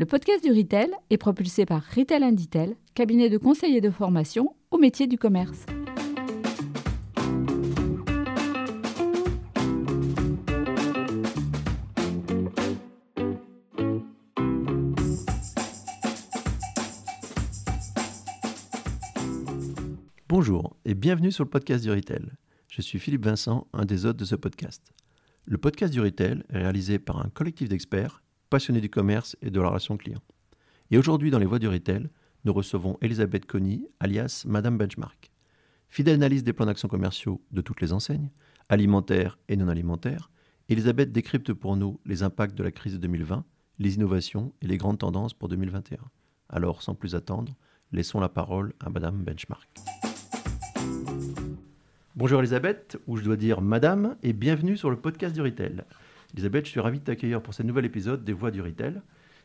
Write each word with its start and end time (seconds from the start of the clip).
Le 0.00 0.06
podcast 0.06 0.44
du 0.44 0.52
Retail 0.52 0.92
est 1.10 1.16
propulsé 1.16 1.66
par 1.66 1.82
Retail 1.82 2.22
Inditel, 2.22 2.76
cabinet 2.94 3.28
de 3.30 3.36
conseil 3.36 3.80
de 3.80 3.90
formation 3.90 4.54
au 4.70 4.78
métier 4.78 5.08
du 5.08 5.18
commerce. 5.18 5.66
Bonjour 20.28 20.76
et 20.84 20.94
bienvenue 20.94 21.32
sur 21.32 21.42
le 21.42 21.50
podcast 21.50 21.82
du 21.82 21.90
Retail. 21.90 22.30
Je 22.68 22.82
suis 22.82 23.00
Philippe 23.00 23.24
Vincent, 23.24 23.66
un 23.72 23.84
des 23.84 24.06
hôtes 24.06 24.16
de 24.16 24.24
ce 24.24 24.36
podcast. 24.36 24.92
Le 25.44 25.58
podcast 25.58 25.92
du 25.92 26.00
Retail 26.00 26.44
est 26.50 26.58
réalisé 26.58 27.00
par 27.00 27.18
un 27.18 27.30
collectif 27.30 27.68
d'experts 27.68 28.22
passionnés 28.50 28.80
du 28.80 28.90
commerce 28.90 29.36
et 29.42 29.50
de 29.50 29.60
la 29.60 29.68
relation 29.68 29.96
client. 29.96 30.22
Et 30.90 30.98
aujourd'hui, 30.98 31.30
dans 31.30 31.38
les 31.38 31.46
voies 31.46 31.58
du 31.58 31.68
retail, 31.68 32.08
nous 32.44 32.52
recevons 32.52 32.96
Elisabeth 33.02 33.46
Conny, 33.46 33.86
alias 34.00 34.44
Madame 34.46 34.78
Benchmark. 34.78 35.30
Fidèle 35.88 36.14
analyse 36.14 36.44
des 36.44 36.52
plans 36.52 36.66
d'action 36.66 36.88
commerciaux 36.88 37.42
de 37.50 37.60
toutes 37.60 37.80
les 37.80 37.92
enseignes, 37.92 38.30
alimentaires 38.68 39.38
et 39.48 39.56
non 39.56 39.68
alimentaires, 39.68 40.30
Elisabeth 40.70 41.12
décrypte 41.12 41.54
pour 41.54 41.76
nous 41.76 41.98
les 42.04 42.22
impacts 42.22 42.54
de 42.54 42.62
la 42.62 42.70
crise 42.70 42.92
de 42.92 42.98
2020, 42.98 43.42
les 43.78 43.94
innovations 43.94 44.52
et 44.60 44.66
les 44.66 44.76
grandes 44.76 44.98
tendances 44.98 45.32
pour 45.32 45.48
2021. 45.48 45.96
Alors, 46.50 46.82
sans 46.82 46.94
plus 46.94 47.14
attendre, 47.14 47.56
laissons 47.90 48.20
la 48.20 48.28
parole 48.28 48.74
à 48.80 48.90
Madame 48.90 49.24
Benchmark. 49.24 49.66
Bonjour 52.16 52.40
Elisabeth, 52.40 52.98
ou 53.06 53.16
je 53.16 53.22
dois 53.22 53.36
dire 53.36 53.62
Madame, 53.62 54.16
et 54.22 54.34
bienvenue 54.34 54.76
sur 54.76 54.90
le 54.90 54.96
podcast 54.96 55.34
du 55.34 55.40
Retail. 55.40 55.84
Elisabeth, 56.34 56.66
je 56.66 56.70
suis 56.70 56.80
ravi 56.80 56.98
de 56.98 57.04
t'accueillir 57.04 57.42
pour 57.42 57.54
ce 57.54 57.62
nouvel 57.62 57.86
épisode 57.86 58.24
des 58.24 58.34
Voix 58.34 58.50
du 58.50 58.60
Retail. 58.60 59.00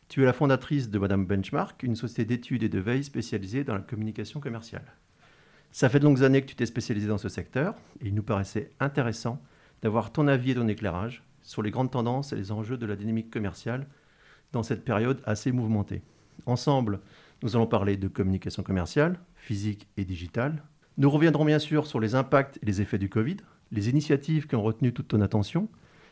Tu 0.08 0.22
es 0.22 0.26
la 0.26 0.34
fondatrice 0.34 0.90
de 0.90 0.98
Madame 0.98 1.24
Benchmark, 1.24 1.82
une 1.82 1.96
société 1.96 2.24
d'études 2.24 2.62
et 2.62 2.68
de 2.68 2.78
veille 2.78 3.02
spécialisée 3.02 3.64
dans 3.64 3.74
la 3.74 3.80
communication 3.80 4.38
commerciale. 4.38 4.84
Ça 5.72 5.88
fait 5.88 5.98
de 5.98 6.04
longues 6.04 6.22
années 6.22 6.42
que 6.42 6.46
tu 6.46 6.54
t'es 6.54 6.66
spécialisée 6.66 7.08
dans 7.08 7.18
ce 7.18 7.30
secteur 7.30 7.74
et 8.00 8.08
il 8.08 8.14
nous 8.14 8.22
paraissait 8.22 8.70
intéressant 8.80 9.42
d'avoir 9.82 10.12
ton 10.12 10.28
avis 10.28 10.50
et 10.50 10.54
ton 10.54 10.68
éclairage 10.68 11.24
sur 11.42 11.62
les 11.62 11.70
grandes 11.70 11.90
tendances 11.90 12.32
et 12.32 12.36
les 12.36 12.52
enjeux 12.52 12.76
de 12.76 12.86
la 12.86 12.96
dynamique 12.96 13.30
commerciale 13.30 13.86
dans 14.52 14.62
cette 14.62 14.84
période 14.84 15.22
assez 15.24 15.52
mouvementée. 15.52 16.02
Ensemble, 16.44 17.00
nous 17.42 17.56
allons 17.56 17.66
parler 17.66 17.96
de 17.96 18.08
communication 18.08 18.62
commerciale, 18.62 19.18
physique 19.36 19.88
et 19.96 20.04
digitale. 20.04 20.62
Nous 20.98 21.10
reviendrons 21.10 21.46
bien 21.46 21.58
sûr 21.58 21.86
sur 21.86 21.98
les 21.98 22.14
impacts 22.14 22.58
et 22.62 22.66
les 22.66 22.82
effets 22.82 22.98
du 22.98 23.08
Covid, 23.08 23.38
les 23.72 23.88
initiatives 23.88 24.46
qui 24.46 24.54
ont 24.54 24.62
retenu 24.62 24.92
toute 24.92 25.08
ton 25.08 25.22
attention, 25.22 25.68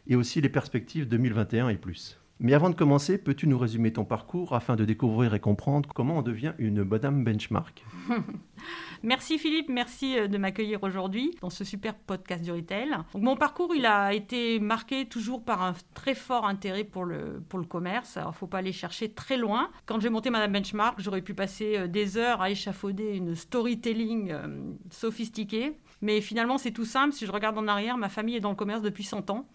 et 0.07 0.17
aussi 0.17 0.41
les 0.41 0.49
perspectives 0.49 1.09
2021 1.09 1.69
et 1.69 1.77
plus. 1.77 2.19
Mais 2.45 2.55
avant 2.55 2.71
de 2.71 2.75
commencer, 2.75 3.19
peux-tu 3.19 3.47
nous 3.47 3.57
résumer 3.57 3.93
ton 3.93 4.05
parcours 4.05 4.53
afin 4.53 4.75
de 4.75 4.85
découvrir 4.85 5.33
et 5.33 5.39
comprendre 5.39 5.89
comment 5.95 6.19
on 6.19 6.23
devient 6.23 6.55
une 6.59 6.83
Madame 6.83 7.23
Benchmark? 7.23 7.85
Merci 9.05 9.39
Philippe, 9.39 9.69
merci 9.69 10.17
euh, 10.17 10.29
de 10.29 10.39
m'accueillir 10.39 10.83
aujourd'hui 10.83 11.37
dans 11.41 11.51
ce 11.51 11.65
super 11.65 11.95
podcast 11.95 12.45
du 12.45 12.53
retail. 12.53 12.91
Mon 13.15 13.37
parcours, 13.37 13.75
il 13.75 13.85
a 13.85 14.13
été 14.15 14.61
marqué 14.61 15.07
toujours 15.07 15.45
par 15.45 15.63
un 15.63 15.75
très 15.95 16.15
fort 16.15 16.47
intérêt 16.47 16.85
pour 16.85 17.05
le, 17.05 17.43
pour 17.49 17.59
le 17.59 17.65
commerce. 17.65 18.17
Alors, 18.17 18.35
faut 18.37 18.47
pas 18.47 18.59
aller 18.59 18.73
chercher 18.73 19.13
très 19.13 19.37
loin. 19.37 19.71
Quand 19.87 19.99
j'ai 19.99 20.09
monté 20.09 20.31
Madame 20.31 20.53
Benchmark, 20.53 21.01
j'aurais 21.01 21.23
pu 21.23 21.35
passer 21.35 21.79
euh, 21.79 21.87
des 21.89 22.17
heures 22.17 22.41
à 22.43 22.51
échafauder 22.51 23.17
une 23.17 23.35
storytelling 23.35 24.31
euh, 24.31 24.47
sophistiquée. 24.91 25.73
Mais 26.01 26.21
finalement, 26.21 26.59
c'est 26.59 26.73
tout 26.73 26.85
simple. 26.85 27.13
Si 27.13 27.27
je 27.27 27.33
regarde 27.33 27.59
en 27.59 27.67
arrière, 27.67 27.97
ma 27.99 28.09
famille 28.09 28.37
est 28.37 28.41
dans 28.41 28.51
le 28.51 28.57
commerce 28.57 28.83
depuis 28.83 29.05
100 29.05 29.31
ans. 29.31 29.49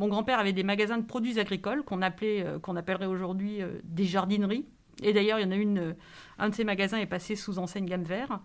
Mon 0.00 0.08
grand-père 0.08 0.38
avait 0.38 0.54
des 0.54 0.62
magasins 0.62 0.96
de 0.96 1.04
produits 1.04 1.38
agricoles 1.38 1.82
qu'on 1.82 2.00
euh, 2.00 2.74
appellerait 2.74 3.04
aujourd'hui 3.04 3.60
euh, 3.60 3.80
des 3.84 4.06
jardineries. 4.06 4.64
Et 5.02 5.12
d'ailleurs, 5.12 5.38
il 5.38 5.42
y 5.42 5.44
en 5.44 5.50
a 5.50 5.56
une, 5.56 5.78
euh, 5.78 5.92
un 6.38 6.48
de 6.48 6.54
ces 6.54 6.64
magasins 6.64 6.96
est 6.96 7.04
passé 7.04 7.36
sous 7.36 7.58
enseigne 7.58 7.84
gamme 7.84 8.02
vert. 8.02 8.40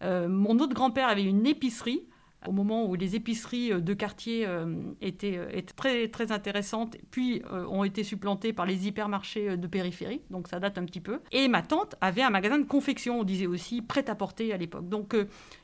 mon 0.00 0.60
autre 0.60 0.74
grand-père 0.74 1.08
avait 1.08 1.24
une 1.24 1.44
épicerie 1.44 2.04
au 2.46 2.52
moment 2.52 2.86
où 2.86 2.94
les 2.94 3.16
épiceries 3.16 3.72
euh, 3.72 3.80
de 3.80 3.94
quartier 3.94 4.46
euh, 4.46 4.74
étaient, 5.00 5.36
euh, 5.36 5.48
étaient, 5.52 5.74
très, 5.74 6.08
très 6.08 6.32
intéressantes, 6.32 6.96
puis 7.10 7.42
ont 7.50 7.84
été 7.84 8.04
supplantées 8.04 8.52
par 8.52 8.66
les 8.66 8.86
hypermarchés 8.86 9.56
de 9.56 9.66
périphérie, 9.66 10.22
donc 10.30 10.48
ça 10.48 10.60
date 10.60 10.78
un 10.78 10.84
petit 10.84 11.00
peu. 11.00 11.20
Et 11.30 11.48
ma 11.48 11.62
tante 11.62 11.94
avait 12.00 12.22
un 12.22 12.30
magasin 12.30 12.58
de 12.58 12.64
confection, 12.64 13.20
on 13.20 13.24
disait 13.24 13.46
aussi 13.46 13.82
prêt-à-porter 13.82 14.52
à 14.52 14.56
l'époque. 14.56 14.88
Donc 14.88 15.16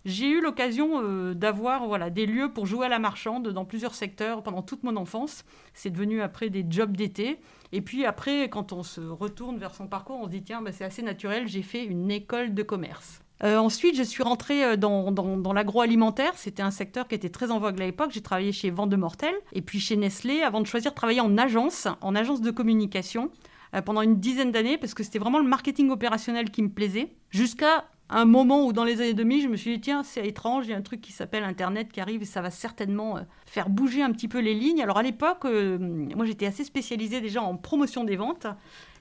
j'ai 0.05 0.29
eu 0.29 0.41
l'occasion 0.41 1.33
d'avoir 1.33 1.87
voilà, 1.87 2.11
des 2.11 2.27
lieux 2.27 2.53
pour 2.53 2.67
jouer 2.67 2.87
à 2.87 2.89
la 2.89 2.99
marchande 2.99 3.49
dans 3.49 3.65
plusieurs 3.65 3.95
secteurs 3.95 4.43
pendant 4.43 4.63
toute 4.63 4.83
mon 4.83 4.97
enfance. 4.97 5.45
C'est 5.75 5.91
devenu 5.91 6.21
après 6.21 6.51
des 6.51 6.65
jobs 6.69 6.97
d'été. 6.97 7.39
Et 7.73 7.81
puis 7.81 8.05
après, 8.05 8.49
quand 8.49 8.73
on 8.73 8.83
se 8.83 9.01
retourne 9.01 9.59
vers 9.59 9.75
son 9.75 9.87
parcours, 9.87 10.19
on 10.21 10.25
se 10.25 10.31
dit, 10.31 10.43
tiens, 10.43 10.63
bah, 10.63 10.73
c'est 10.73 10.85
assez 10.85 11.03
naturel, 11.03 11.49
j'ai 11.49 11.63
fait 11.63 11.85
une 11.85 12.11
école 12.11 12.55
de 12.55 12.63
commerce. 12.63 13.21
Euh, 13.45 13.57
ensuite, 13.57 13.97
je 13.97 14.03
suis 14.03 14.23
rentrée 14.23 14.65
euh, 14.65 14.77
dans, 14.77 15.53
l'agroalimentaire. 15.53 16.33
C'était 16.37 16.63
un 16.63 16.71
secteur 16.71 17.07
qui 17.07 17.15
était 17.15 17.29
très 17.29 17.51
en 17.51 17.59
vogue 17.59 17.81
à 17.81 17.85
l'époque. 17.85 18.11
J'ai 18.13 18.21
travaillé 18.21 18.53
chez 18.53 18.71
Vendemortel 18.71 19.35
et 19.53 19.63
puis 19.63 19.81
chez 19.81 19.97
Nestlé 19.97 20.43
avant 20.43 20.61
de 20.61 20.67
choisir 20.67 20.91
de 20.91 20.97
travailler 20.97 21.21
en 21.21 21.39
agence, 21.39 21.89
en 22.01 22.15
agence 22.15 22.41
de 22.41 22.51
communication 22.51 23.31
euh, 23.75 23.83
pendant 23.83 24.03
une 24.03 24.19
dizaine 24.19 24.51
d'années 24.51 24.79
parce 24.79 24.95
que 24.95 25.03
c'était 25.03 25.19
vraiment 25.19 25.39
le 25.39 25.49
marketing 25.49 25.91
opérationnel 25.91 26.51
qui 26.51 26.63
me 26.63 26.69
plaisait. 26.69 27.13
Jusqu'à 27.31 27.85
un 28.11 28.25
moment 28.25 28.65
où 28.65 28.73
dans 28.73 28.85
les 28.85 29.03
années 29.03 29.15
2000, 29.15 29.43
je 29.43 29.49
me 29.49 29.57
suis 29.57 29.75
dit, 29.75 29.81
tiens, 29.83 30.03
c'est 30.03 30.27
étrange, 30.27 30.67
il 30.67 30.71
y 30.71 30.75
a 30.75 30.77
un 30.77 30.83
truc 30.83 31.01
qui 31.01 31.13
s'appelle 31.13 31.45
Internet 31.45 31.93
qui 31.93 32.01
arrive 32.01 32.23
et 32.23 32.25
ça 32.27 32.41
va 32.41 32.51
certainement 32.51 33.19
faire 33.45 33.69
bouger 33.69 34.03
un 34.03 34.11
petit 34.13 34.29
peu 34.29 34.39
les 34.39 34.55
lignes. 34.55 34.83
Alors 34.83 34.97
à 34.97 35.03
l'époque, 35.03 35.45
moi 35.45 36.25
j'étais 36.25 36.47
assez 36.47 36.65
spécialisée 36.65 37.21
déjà 37.21 37.43
en 37.43 37.57
promotion 37.59 38.05
des 38.05 38.17
ventes. 38.17 38.47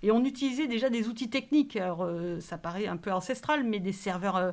Et 0.04 0.12
on 0.12 0.24
utilisait 0.24 0.68
déjà 0.68 0.90
des 0.90 1.08
outils 1.08 1.30
techniques. 1.30 1.76
Alors, 1.76 2.04
euh, 2.04 2.40
ça 2.40 2.58
paraît 2.58 2.88
un 2.88 2.98
peu 2.98 3.12
ancestral, 3.12 3.64
mais 3.64 3.80
des 3.80 3.92
serveurs 3.92 4.36
euh, 4.36 4.52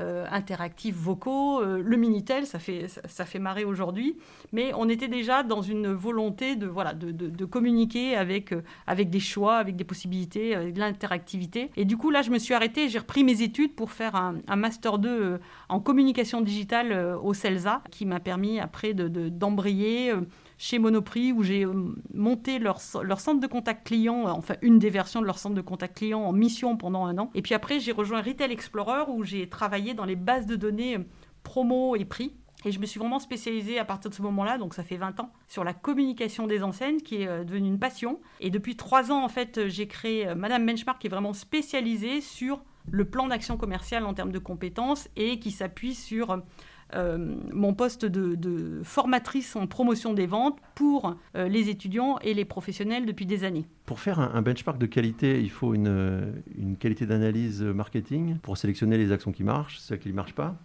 euh, 0.00 0.26
interactifs 0.30 0.96
vocaux, 0.96 1.62
le 1.64 1.96
Minitel, 1.96 2.46
ça 2.46 2.58
fait, 2.58 2.88
ça, 2.88 3.24
fait 3.24 3.38
marrer 3.38 3.64
aujourd'hui. 3.64 4.16
Mais 4.52 4.72
on 4.74 4.88
était 4.88 5.06
déjà 5.06 5.44
dans 5.44 5.62
une 5.62 5.92
volonté 5.92 6.56
de, 6.56 6.66
voilà, 6.66 6.94
de, 6.94 7.12
de, 7.12 7.44
communiquer 7.44 8.16
avec, 8.16 8.52
avec 8.88 9.08
des 9.08 9.20
choix, 9.20 9.56
avec 9.56 9.76
des 9.76 9.84
possibilités, 9.84 10.56
avec 10.56 10.74
de 10.74 10.80
l'interactivité. 10.80 11.70
Et 11.76 11.84
du 11.84 11.96
coup, 11.96 12.10
là, 12.10 12.22
je 12.22 12.30
me 12.30 12.38
suis 12.38 12.54
arrêtée, 12.54 12.88
j'ai 12.88 12.98
repris 12.98 13.22
mes 13.22 13.42
études 13.42 13.76
pour 13.76 13.92
faire 13.92 14.16
un, 14.16 14.36
un 14.48 14.56
Master 14.56 14.98
2 14.98 15.38
en 15.68 15.78
communication 15.78 16.40
digitale 16.40 17.16
au 17.22 17.32
CELSA, 17.32 17.82
qui 17.92 18.04
m'a 18.04 18.18
permis 18.18 18.58
après 18.58 18.94
d'embrayer 18.94 20.12
chez 20.58 20.78
Monoprix 20.78 21.32
où 21.32 21.42
j'ai 21.42 21.64
euh, 21.64 21.94
monté 22.12 22.58
leur, 22.58 22.80
centre 22.80 23.40
de 23.40 23.46
contact 23.46 23.86
client, 23.86 24.26
euh, 24.26 24.30
enfin 24.30 24.56
une 24.62 24.78
des 24.78 24.90
versions 24.90 25.20
de 25.20 25.26
leur 25.26 25.38
centre 25.38 25.54
de 25.54 25.60
contact 25.60 25.96
client 25.96 26.20
en 26.20 26.32
mission 26.32 26.76
pendant 26.76 27.04
un 27.06 27.18
an. 27.18 27.30
Et 27.34 27.42
puis 27.42 27.54
après, 27.54 27.80
j'ai 27.80 27.92
rejoint 27.92 28.22
Retail 28.22 28.52
Explorer 28.52 29.04
où 29.08 29.24
j'ai 29.24 29.48
travaillé 29.48 29.94
dans 29.94 30.04
les 30.04 30.16
bases 30.16 30.46
de 30.46 30.56
données 30.56 30.96
euh, 30.96 31.04
promo 31.42 31.96
et 31.96 32.04
prix. 32.04 32.34
Et 32.66 32.72
je 32.72 32.80
me 32.80 32.86
suis 32.86 32.98
vraiment 32.98 33.18
spécialisée 33.18 33.78
à 33.78 33.84
partir 33.84 34.10
de 34.10 34.14
ce 34.14 34.22
moment-là, 34.22 34.56
donc 34.56 34.72
ça 34.72 34.82
fait 34.82 34.96
20 34.96 35.20
ans, 35.20 35.30
sur 35.48 35.64
la 35.64 35.74
communication 35.74 36.46
des 36.46 36.62
enseignes, 36.62 37.00
qui 37.00 37.16
est 37.16 37.44
devenue 37.44 37.68
une 37.68 37.78
passion. 37.78 38.20
Et 38.40 38.48
depuis 38.48 38.74
3 38.74 39.12
ans, 39.12 39.22
en 39.22 39.28
fait, 39.28 39.68
j'ai 39.68 39.86
créé 39.86 40.34
Madame 40.34 40.64
Benchmark, 40.64 40.98
qui 40.98 41.08
est 41.08 41.10
vraiment 41.10 41.34
spécialisée 41.34 42.22
sur 42.22 42.62
le 42.90 43.04
plan 43.04 43.28
d'action 43.28 43.58
commerciale 43.58 44.06
en 44.06 44.14
termes 44.14 44.32
de 44.32 44.38
compétences 44.38 45.10
et 45.14 45.38
qui 45.40 45.50
s'appuie 45.50 45.94
sur 45.94 46.40
euh, 46.94 47.34
mon 47.52 47.74
poste 47.74 48.04
de, 48.04 48.80
formatrice 48.82 49.56
en 49.56 49.66
promotion 49.66 50.14
des 50.14 50.26
ventes 50.26 50.58
pour 50.74 51.16
euh, 51.36 51.48
les 51.48 51.68
étudiants 51.68 52.18
et 52.22 52.34
les 52.34 52.44
professionnels 52.44 53.06
depuis 53.06 53.26
des 53.26 53.44
années. 53.44 53.66
Pour 53.86 54.00
faire 54.00 54.18
un, 54.18 54.42
benchmark 54.42 54.78
de 54.78 54.86
qualité, 54.86 55.40
il 55.40 55.50
faut 55.50 55.74
une, 55.74 56.42
une 56.56 56.76
qualité 56.76 57.06
d'analyse 57.06 57.62
marketing 57.62 58.38
pour 58.38 58.56
sélectionner 58.56 58.96
les 58.96 59.12
actions 59.12 59.32
qui 59.32 59.44
marchent, 59.44 59.78
celles 59.78 59.98
qui 59.98 60.08
ne 60.08 60.14
marchent 60.14 60.34
pas. 60.34 60.56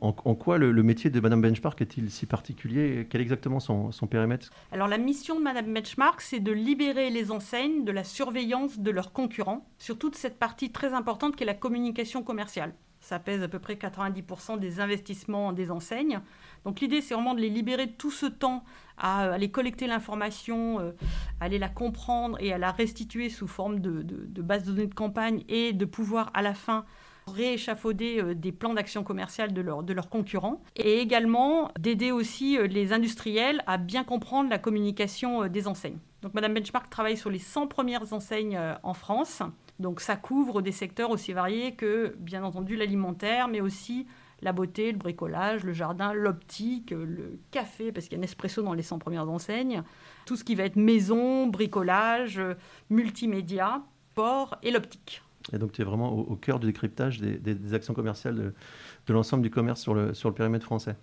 En, 0.00 0.12
quoi 0.34 0.58
le, 0.58 0.82
métier 0.82 1.08
de 1.08 1.18
Madame 1.18 1.40
Benchmark 1.40 1.80
est-il 1.80 2.10
si 2.10 2.26
particulier? 2.26 3.06
Quel 3.08 3.20
est 3.20 3.24
exactement 3.24 3.58
son, 3.58 3.90
son 3.90 4.06
périmètre? 4.06 4.50
Alors 4.70 4.86
la 4.88 4.98
mission 4.98 5.38
de 5.38 5.42
Madame 5.42 5.72
Benchmark, 5.72 6.20
c'est 6.20 6.40
de 6.40 6.52
libérer 6.52 7.08
les 7.08 7.30
enseignes 7.30 7.84
de 7.84 7.92
la 7.92 8.04
surveillance 8.04 8.78
de 8.78 8.90
leurs 8.90 9.12
concurrents 9.12 9.66
sur 9.78 9.96
toute 9.96 10.16
cette 10.16 10.38
partie 10.38 10.70
très 10.70 10.92
importante 10.92 11.36
qui 11.36 11.44
est 11.44 11.46
la 11.46 11.54
communication 11.54 12.22
commerciale. 12.22 12.74
Ça 13.04 13.18
pèse 13.18 13.42
à 13.42 13.48
peu 13.48 13.58
près 13.58 13.74
90% 13.74 14.58
des 14.58 14.80
investissements 14.80 15.52
des 15.52 15.70
enseignes. 15.70 16.20
Donc 16.64 16.80
l'idée, 16.80 17.02
c'est 17.02 17.12
vraiment 17.12 17.34
de 17.34 17.40
les 17.40 17.50
libérer 17.50 17.84
de 17.84 17.92
tout 17.92 18.10
ce 18.10 18.24
temps 18.24 18.64
à 18.96 19.30
aller 19.30 19.50
collecter 19.50 19.86
l'information, 19.86 20.80
euh, 20.80 20.92
aller 21.38 21.58
la 21.58 21.68
comprendre 21.68 22.38
et 22.40 22.50
à 22.54 22.56
la 22.56 22.72
restituer 22.72 23.28
sous 23.28 23.46
forme 23.46 23.80
de, 23.80 24.00
de, 24.00 24.40
base 24.40 24.64
de 24.64 24.72
données 24.72 24.86
de 24.86 24.94
campagne 24.94 25.44
et 25.50 25.74
de 25.74 25.84
pouvoir 25.84 26.30
à 26.32 26.40
la 26.40 26.54
fin 26.54 26.86
rééchafauder 27.26 28.22
euh, 28.22 28.34
des 28.34 28.52
plans 28.52 28.72
d'action 28.72 29.04
commerciale 29.04 29.52
de, 29.52 29.60
de 29.60 29.92
leurs 29.92 30.08
concurrents 30.08 30.62
et 30.74 31.00
également 31.00 31.72
d'aider 31.78 32.10
aussi 32.10 32.56
euh, 32.56 32.66
les 32.66 32.94
industriels 32.94 33.62
à 33.66 33.76
bien 33.76 34.02
comprendre 34.02 34.48
la 34.48 34.58
communication 34.58 35.46
des 35.46 35.68
enseignes. 35.68 35.98
Donc 36.22 36.32
Madame 36.32 36.54
Benchmark 36.54 36.88
travaille 36.88 37.18
sur 37.18 37.28
les 37.28 37.38
100 37.38 37.66
premières 37.66 38.14
enseignes 38.14 38.58
en 38.82 38.94
France 38.94 39.42
donc 39.80 40.00
ça 40.00 40.16
couvre 40.16 40.62
des 40.62 40.72
secteurs 40.72 41.10
aussi 41.10 41.32
variés 41.32 41.72
que, 41.72 42.14
bien 42.18 42.44
entendu, 42.44 42.76
l'alimentaire, 42.76 43.48
mais 43.48 43.60
aussi 43.60 44.06
la 44.42 44.52
beauté, 44.52 44.92
le 44.92 44.98
bricolage, 44.98 45.64
le 45.64 45.72
jardin, 45.72 46.12
l'optique, 46.12 46.90
le 46.90 47.38
café, 47.50 47.92
parce 47.92 48.06
qu'il 48.06 48.16
y 48.16 48.20
a 48.20 48.20
Nespresso 48.20 48.62
dans 48.62 48.74
les 48.74 48.82
100 48.82 48.98
premières 48.98 49.28
enseignes, 49.28 49.82
tout 50.26 50.36
ce 50.36 50.44
qui 50.44 50.54
va 50.54 50.64
être 50.64 50.76
maison, 50.76 51.46
bricolage, 51.46 52.40
multimédia. 52.90 53.82
transport 54.14 54.56
et 54.62 54.70
l'optique. 54.70 55.22
Et 55.52 55.58
donc 55.58 55.72
tu 55.72 55.82
es 55.82 55.84
vraiment 55.84 56.12
au, 56.12 56.36
cœur 56.36 56.58
du 56.58 56.66
décryptage 56.66 57.20
des, 57.20 57.74
actions 57.74 57.92
commerciales 57.92 58.36
de, 58.36 58.54
de 59.06 59.12
l'ensemble 59.12 59.42
du 59.42 59.50
commerce 59.50 59.80
sur 59.80 59.94
le, 59.94 60.14
sur 60.14 60.28
le 60.28 60.34
périmètre 60.34 60.64
français. 60.64 60.96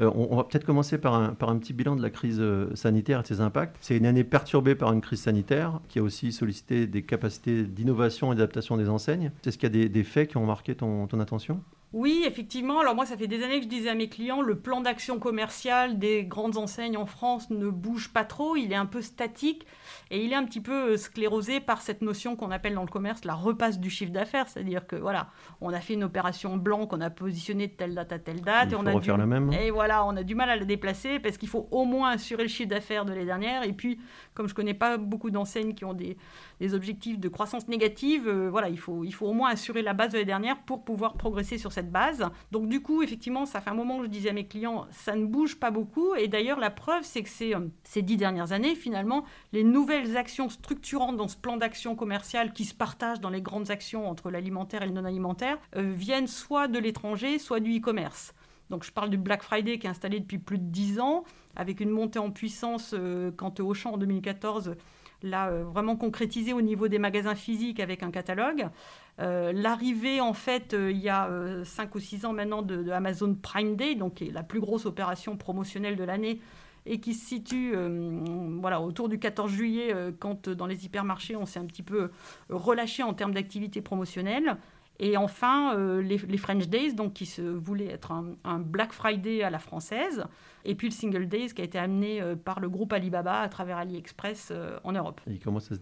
Euh, 0.00 0.10
on, 0.14 0.36
va 0.36 0.44
peut-être 0.44 0.64
commencer 0.64 0.98
par 0.98 1.14
un, 1.14 1.34
petit 1.34 1.72
bilan 1.72 1.96
de 1.96 2.02
la 2.02 2.10
crise 2.10 2.38
euh, 2.40 2.74
sanitaire 2.74 3.20
et 3.20 3.22
de 3.22 3.26
ses 3.26 3.40
impacts. 3.40 3.76
C'est 3.80 3.96
une 3.96 4.06
année 4.06 4.24
perturbée 4.24 4.74
par 4.74 4.92
une 4.92 5.00
crise 5.00 5.22
sanitaire 5.22 5.80
qui 5.88 5.98
a 5.98 6.02
aussi 6.02 6.32
sollicité 6.32 6.86
des 6.86 7.02
capacités 7.02 7.64
d'innovation 7.64 8.32
et 8.32 8.36
d'adaptation 8.36 8.76
des 8.76 8.88
enseignes. 8.88 9.32
Est-ce 9.46 9.58
qu'il 9.58 9.74
y 9.74 9.84
a 9.84 9.88
des, 9.88 10.04
faits 10.04 10.30
qui 10.30 10.36
ont 10.36 10.46
marqué 10.46 10.74
ton 10.74 11.06
attention? 11.20 11.60
Oui, 11.92 12.24
effectivement. 12.26 12.80
Alors 12.80 12.94
moi, 12.94 13.06
ça 13.06 13.16
fait 13.16 13.26
des 13.26 13.42
années 13.42 13.58
que 13.58 13.64
je 13.64 13.68
disais 13.68 13.88
à 13.88 13.94
mes 13.94 14.08
clients, 14.08 14.42
le 14.42 14.58
plan 14.58 14.80
d'action 14.80 15.18
commercial 15.18 15.98
des 15.98 16.24
grandes 16.24 16.56
enseignes 16.56 16.96
en 16.96 17.06
France 17.06 17.48
ne 17.50 17.68
bouge 17.68 18.12
pas 18.12 18.24
trop, 18.24 18.56
il 18.56 18.72
est 18.72 18.76
un 18.76 18.86
peu 18.86 19.02
statique. 19.02 19.66
Et 20.10 20.24
il 20.24 20.32
est 20.32 20.36
un 20.36 20.44
petit 20.44 20.60
peu 20.60 20.92
euh, 20.92 20.96
sclérosé 20.96 21.58
par 21.58 21.82
cette 21.82 22.00
notion 22.00 22.36
qu'on 22.36 22.52
appelle 22.52 22.74
dans 22.74 22.82
le 22.82 22.88
commerce 22.88 23.24
la 23.24 23.34
repasse 23.34 23.80
du 23.80 23.90
chiffre 23.90 24.12
d'affaires. 24.12 24.48
C'est-à-dire 24.48 24.86
que 24.86 24.94
voilà, 24.94 25.30
on 25.60 25.72
a 25.72 25.80
fait 25.80 25.94
une 25.94 26.04
opération 26.04 26.56
blanche, 26.56 26.88
on 26.92 27.00
a 27.00 27.10
positionné 27.10 27.66
de 27.66 27.72
telle 27.72 27.94
date 27.94 28.12
à 28.12 28.18
telle 28.18 28.40
date. 28.40 28.68
Il 28.70 28.74
et 28.74 28.76
on 28.76 28.86
a 28.86 28.92
refaire 28.92 29.16
la 29.16 29.26
même. 29.26 29.52
Et 29.52 29.70
voilà, 29.70 30.04
on 30.04 30.16
a 30.16 30.22
du 30.22 30.34
mal 30.34 30.50
à 30.50 30.56
la 30.56 30.64
déplacer 30.64 31.18
parce 31.18 31.38
qu'il 31.38 31.48
faut 31.48 31.66
au 31.70 31.84
moins 31.84 32.10
assurer 32.10 32.44
le 32.44 32.48
chiffre 32.48 32.68
d'affaires 32.68 33.04
de 33.04 33.12
l'année 33.12 33.24
dernière. 33.24 33.64
Et 33.64 33.72
puis, 33.72 33.98
comme 34.34 34.48
je 34.48 34.54
connais 34.54 34.74
pas 34.74 34.96
beaucoup 34.96 35.30
d'enseignes 35.30 35.74
qui 35.74 35.84
ont 35.84 35.94
des, 35.94 36.16
des, 36.60 36.74
objectifs 36.74 37.18
de 37.18 37.28
croissance 37.28 37.66
négative, 37.66 38.28
euh, 38.28 38.48
voilà, 38.50 38.68
il 38.68 38.78
faut, 38.78 39.02
il 39.02 39.12
faut 39.12 39.26
au 39.26 39.32
moins 39.32 39.50
assurer 39.50 39.82
la 39.82 39.92
base 39.92 40.10
de 40.10 40.14
l'année 40.14 40.26
dernière 40.26 40.58
pour 40.62 40.84
pouvoir 40.84 41.14
progresser 41.14 41.58
sur 41.58 41.72
cette 41.76 41.92
base. 41.92 42.24
Donc 42.50 42.68
du 42.68 42.80
coup, 42.82 43.02
effectivement, 43.02 43.46
ça 43.46 43.60
fait 43.60 43.70
un 43.70 43.74
moment 43.74 43.98
que 43.98 44.04
je 44.04 44.10
disais 44.10 44.30
à 44.30 44.32
mes 44.32 44.46
clients, 44.46 44.86
ça 44.90 45.14
ne 45.14 45.26
bouge 45.26 45.56
pas 45.56 45.70
beaucoup. 45.70 46.14
Et 46.14 46.26
d'ailleurs, 46.26 46.58
la 46.58 46.70
preuve, 46.70 47.02
c'est 47.04 47.22
que 47.22 47.28
ces, 47.28 47.54
euh, 47.54 47.60
ces 47.84 48.02
dix 48.02 48.16
dernières 48.16 48.52
années, 48.52 48.74
finalement, 48.74 49.24
les 49.52 49.62
nouvelles 49.62 50.16
actions 50.16 50.48
structurantes 50.48 51.16
dans 51.16 51.28
ce 51.28 51.36
plan 51.36 51.56
d'action 51.56 51.94
commercial 51.94 52.52
qui 52.52 52.64
se 52.64 52.74
partagent 52.74 53.20
dans 53.20 53.30
les 53.30 53.42
grandes 53.42 53.70
actions 53.70 54.08
entre 54.08 54.30
l'alimentaire 54.30 54.82
et 54.82 54.86
le 54.86 54.92
non-alimentaire 54.92 55.58
euh, 55.76 55.92
viennent 55.94 56.26
soit 56.26 56.66
de 56.66 56.78
l'étranger, 56.78 57.38
soit 57.38 57.60
du 57.60 57.78
e-commerce. 57.78 58.34
Donc 58.70 58.84
je 58.84 58.92
parle 58.92 59.10
du 59.10 59.18
Black 59.18 59.42
Friday 59.42 59.78
qui 59.78 59.86
est 59.86 59.90
installé 59.90 60.20
depuis 60.20 60.38
plus 60.38 60.58
de 60.58 60.64
10 60.64 61.00
ans, 61.00 61.24
avec 61.54 61.80
une 61.80 61.90
montée 61.90 62.18
en 62.18 62.30
puissance 62.30 62.94
euh, 62.94 63.30
quand 63.36 63.60
Auchan 63.60 63.92
en 63.92 63.98
2014 63.98 64.74
l'a 65.22 65.48
euh, 65.48 65.64
vraiment 65.64 65.96
concrétisé 65.96 66.52
au 66.52 66.62
niveau 66.62 66.88
des 66.88 66.98
magasins 66.98 67.34
physiques 67.34 67.80
avec 67.80 68.02
un 68.02 68.10
catalogue. 68.10 68.68
L'arrivée 69.18 70.20
en 70.20 70.34
fait 70.34 70.76
il 70.78 70.98
y 70.98 71.08
a 71.08 71.30
5 71.64 71.94
ou 71.94 72.00
6 72.00 72.26
ans 72.26 72.32
maintenant 72.32 72.62
de, 72.62 72.90
Amazon 72.90 73.34
Prime 73.34 73.76
Day, 73.76 73.94
donc 73.94 74.14
qui 74.14 74.28
est 74.28 74.32
la 74.32 74.42
plus 74.42 74.60
grosse 74.60 74.84
opération 74.86 75.36
promotionnelle 75.36 75.96
de 75.96 76.04
l'année 76.04 76.40
et 76.86 77.00
qui 77.00 77.14
se 77.14 77.26
situe 77.26 77.72
euh, 77.74 78.20
voilà, 78.60 78.80
autour 78.80 79.08
du 79.08 79.18
14 79.18 79.50
juillet, 79.50 79.92
euh, 79.92 80.12
quand 80.18 80.48
euh, 80.48 80.54
dans 80.54 80.66
les 80.66 80.86
hypermarchés, 80.86 81.36
on 81.36 81.44
s'est 81.44 81.58
un 81.58 81.66
petit 81.66 81.82
peu 81.82 82.10
relâché 82.48 83.02
en 83.02 83.12
termes 83.12 83.34
d'activité 83.34 83.82
promotionnelle. 83.82 84.56
Et 84.98 85.18
enfin, 85.18 85.76
les, 86.00 86.38
French 86.38 86.68
Days, 86.68 86.94
donc, 86.94 87.12
qui 87.12 87.26
se 87.26 87.42
voulaient 87.42 87.90
être 87.90 88.12
un, 88.12 88.58
Black 88.60 88.94
Friday 88.94 89.42
à 89.42 89.50
la 89.50 89.58
française. 89.58 90.24
Et 90.64 90.74
puis 90.74 90.88
le 90.88 90.94
Single 90.94 91.28
Days, 91.28 91.48
qui 91.48 91.60
a 91.60 91.66
été 91.66 91.76
amené 91.76 92.22
par 92.46 92.60
le 92.60 92.70
groupe 92.70 92.94
Alibaba 92.94 93.40
à 93.40 93.48
travers 93.50 93.76
AliExpress 93.76 94.54
en 94.84 94.92
Europe. 94.92 95.20
Et 95.26 95.32
il 95.32 95.38
commence 95.38 95.70
à 95.70 95.74
se 95.74 95.80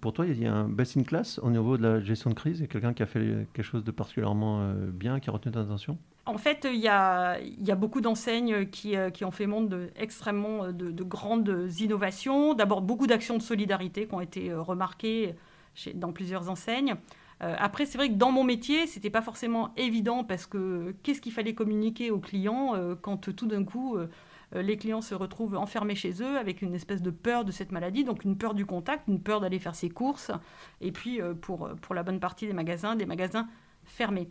pour 0.00 0.12
toi, 0.12 0.26
il 0.26 0.42
y 0.42 0.46
a 0.46 0.54
un 0.54 0.68
best 0.68 0.96
in 0.96 1.02
class 1.02 1.38
au 1.42 1.50
niveau 1.50 1.76
de 1.76 1.82
la 1.82 2.00
gestion 2.00 2.30
de 2.30 2.34
crise 2.34 2.62
et 2.62 2.68
quelqu'un 2.68 2.92
qui 2.92 3.02
a 3.02 3.06
fait 3.06 3.46
quelque 3.52 3.64
chose 3.64 3.84
de 3.84 3.90
particulièrement 3.90 4.72
bien, 4.92 5.20
qui 5.20 5.28
a 5.28 5.32
retenu 5.32 5.52
ton 5.52 5.60
attention? 5.60 5.98
En 6.24 6.38
fait, 6.38 6.68
il 6.72 6.78
y 6.78 6.88
a, 6.88 7.38
beaucoup 7.76 8.00
d'enseignes 8.00 8.66
qui, 8.66 8.96
euh, 8.96 9.10
ont 9.22 9.32
fait 9.32 9.46
de, 9.46 9.90
extrêmement 9.96 10.64
euh, 10.64 10.72
de, 10.72 11.02
grandes 11.02 11.68
innovations. 11.80 12.54
D'abord, 12.54 12.80
beaucoup 12.80 13.08
d'actions 13.08 13.36
de 13.36 13.42
solidarité 13.42 14.06
qui 14.06 14.14
ont 14.14 14.20
été 14.20 14.50
euh, 14.50 14.62
remarquées 14.62 15.34
dans 15.94 16.12
plusieurs 16.12 16.50
enseignes. 16.50 16.94
après, 17.40 17.86
c'est 17.86 17.96
vrai 17.96 18.10
que 18.10 18.14
dans 18.14 18.30
mon 18.30 18.44
métier, 18.44 18.86
ce 18.86 18.96
n'était 18.96 19.10
pas 19.10 19.22
forcément 19.22 19.72
évident 19.78 20.22
parce 20.22 20.44
que 20.46 20.94
qu'est-ce 21.02 21.22
qu'il 21.22 21.32
fallait 21.32 21.54
communiquer 21.54 22.10
aux 22.10 22.18
clients 22.18 22.74
quand 23.00 23.34
tout 23.34 23.46
d'un 23.46 23.64
coup 23.64 23.96
les 24.54 24.76
clients 24.76 25.00
se 25.00 25.14
retrouvent 25.14 25.56
enfermés 25.56 25.94
chez 25.94 26.22
eux 26.22 26.36
avec 26.38 26.62
une 26.62 26.74
espèce 26.74 27.02
de 27.02 27.10
peur 27.10 27.44
de 27.44 27.52
cette 27.52 27.72
maladie, 27.72 28.04
donc 28.04 28.24
une 28.24 28.36
peur 28.36 28.54
du 28.54 28.66
contact, 28.66 29.08
une 29.08 29.20
peur 29.20 29.40
d'aller 29.40 29.58
faire 29.58 29.74
ses 29.74 29.88
courses, 29.88 30.30
et 30.80 30.92
puis 30.92 31.20
pour, 31.40 31.70
pour 31.80 31.94
la 31.94 32.02
bonne 32.02 32.20
partie 32.20 32.46
des 32.46 32.52
magasins, 32.52 32.94
des 32.96 33.06
magasins 33.06 33.48
fermés. 33.84 34.28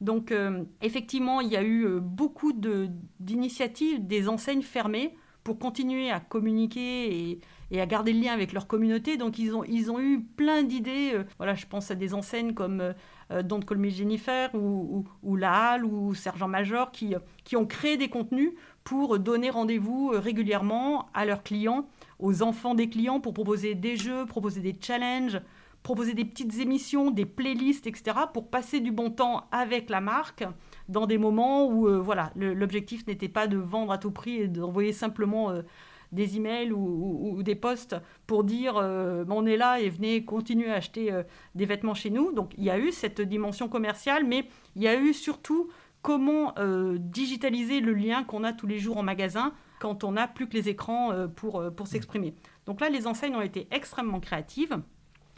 Donc 0.00 0.32
euh, 0.32 0.64
effectivement, 0.82 1.40
il 1.40 1.50
y 1.50 1.56
a 1.56 1.62
eu 1.62 1.86
euh, 1.86 2.00
beaucoup 2.00 2.52
d'initiatives 2.52 4.06
des 4.06 4.28
enseignes 4.28 4.62
fermées 4.62 5.16
pour 5.44 5.58
continuer 5.58 6.10
à 6.10 6.20
communiquer 6.20 7.40
et, 7.70 7.80
à 7.80 7.86
garder 7.86 8.12
le 8.12 8.20
lien 8.20 8.32
avec 8.32 8.52
leur 8.52 8.66
communauté. 8.66 9.16
Donc 9.16 9.38
ils 9.38 9.54
ont, 9.54 9.64
ils 9.64 9.90
ont 9.90 10.00
eu 10.00 10.22
plein 10.22 10.62
d'idées. 10.62 11.12
Euh, 11.14 11.24
voilà, 11.38 11.54
je 11.54 11.66
pense 11.66 11.90
à 11.90 11.94
des 11.94 12.14
enseignes 12.14 12.54
comme 12.54 12.94
Don't 13.30 13.64
Call 13.64 13.78
Me 13.78 13.88
Jennifer 13.88 14.50
ou, 14.54 15.04
ou, 15.22 15.36
La 15.36 15.72
Halle 15.72 15.84
ou 15.84 16.14
Sergent 16.14 16.48
Major 16.48 16.90
qui, 16.92 17.14
qui 17.42 17.56
ont 17.56 17.66
créé 17.66 17.96
des 17.96 18.08
contenus 18.08 18.52
pour 18.84 19.18
donner 19.18 19.50
rendez-vous 19.50 20.12
régulièrement 20.14 21.08
à 21.14 21.24
leurs 21.24 21.42
clients, 21.42 21.86
aux 22.18 22.42
enfants 22.42 22.74
des 22.74 22.88
clients, 22.88 23.18
pour 23.20 23.34
proposer 23.34 23.74
des 23.74 23.96
jeux, 23.96 24.26
proposer 24.26 24.60
des 24.60 24.76
challenges, 24.80 25.40
proposer 25.84 26.14
des 26.14 26.24
petites 26.24 26.58
émissions, 26.58 27.10
des 27.12 27.26
playlists, 27.26 27.86
etc., 27.86 28.16
pour 28.32 28.48
passer 28.48 28.80
du 28.80 28.90
bon 28.90 29.10
temps 29.10 29.44
avec 29.52 29.90
la 29.90 30.00
marque 30.00 30.44
dans 30.88 31.06
des 31.06 31.18
moments 31.18 31.66
où 31.66 31.86
euh, 31.86 31.98
voilà, 31.98 32.32
l'objectif 32.34 33.06
n'était 33.06 33.28
pas 33.28 33.46
de 33.46 33.58
vendre 33.58 33.92
à 33.92 33.98
tout 33.98 34.10
prix 34.10 34.36
et 34.38 34.48
d'envoyer 34.48 34.92
simplement 34.92 35.50
euh, 35.50 35.62
des 36.10 36.36
emails 36.36 36.72
ou, 36.72 37.42
des 37.42 37.54
posts 37.54 37.96
pour 38.26 38.44
dire 38.44 38.76
euh, 38.78 39.24
on 39.28 39.44
est 39.46 39.56
là 39.56 39.78
et 39.80 39.90
venez 39.90 40.24
continuer 40.24 40.70
à 40.70 40.76
acheter 40.76 41.10
des 41.54 41.66
vêtements 41.66 41.94
chez 41.94 42.10
nous. 42.10 42.32
Donc 42.32 42.52
il 42.56 42.64
y 42.64 42.70
a 42.70 42.78
eu 42.78 42.90
cette 42.92 43.20
dimension 43.20 43.68
commerciale, 43.68 44.24
mais 44.24 44.46
il 44.76 44.82
y 44.82 44.88
a 44.88 44.98
eu 44.98 45.12
surtout 45.12 45.68
comment 46.04 46.54
digitaliser 46.98 47.80
le 47.80 47.94
lien 47.94 48.22
qu'on 48.22 48.44
a 48.44 48.52
tous 48.52 48.68
les 48.68 48.78
jours 48.78 48.98
en 48.98 49.02
magasin 49.02 49.52
quand 49.80 50.04
on 50.04 50.12
n'a 50.12 50.28
plus 50.28 50.46
que 50.46 50.54
les 50.54 50.68
écrans 50.68 51.10
pour, 51.34 51.64
pour 51.74 51.86
s'exprimer. 51.86 52.34
Donc 52.66 52.80
là, 52.80 52.90
les 52.90 53.06
enseignes 53.06 53.34
ont 53.34 53.42
été 53.42 53.66
extrêmement 53.70 54.20
créatives. 54.20 54.78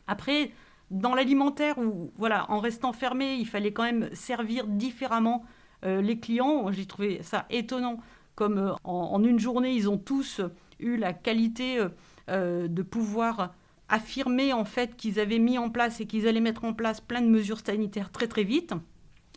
Après, 0.07 0.53
dans 0.91 1.15
l'alimentaire, 1.15 1.79
où 1.79 2.13
voilà, 2.17 2.51
en 2.51 2.61
restant 2.61 2.93
fermé, 2.93 3.35
il 3.35 3.47
fallait 3.47 3.73
quand 3.73 3.83
même 3.83 4.09
servir 4.13 4.67
différemment 4.67 5.45
euh, 5.85 6.01
les 6.01 6.19
clients. 6.19 6.71
J'ai 6.71 6.87
trouvé 6.87 7.23
ça 7.23 7.47
étonnant, 7.51 7.99
comme 8.35 8.59
euh, 8.59 8.73
en, 8.85 9.23
une 9.25 9.39
journée, 9.39 9.75
ils 9.75 9.89
ont 9.91 9.99
tous 9.99 10.41
eu 10.79 10.97
la 10.97 11.13
qualité 11.13 11.85
euh, 12.29 12.69
de 12.69 12.83
pouvoir 12.83 13.55
affirmer 13.89 14.53
en 14.53 14.65
fait 14.65 14.97
qu'ils 14.97 15.21
avaient 15.21 15.39
mis 15.39 15.59
en 15.59 15.71
place 15.71 16.01
et 16.01 16.07
qu'ils 16.07 16.27
allaient 16.27 16.41
mettre 16.41 16.65
en 16.65 16.73
place 16.73 17.01
plein 17.01 17.21
de 17.23 17.29
mesures 17.29 17.61
sanitaires 17.65 18.11
très 18.11 18.27
très 18.27 18.43
vite, 18.43 18.75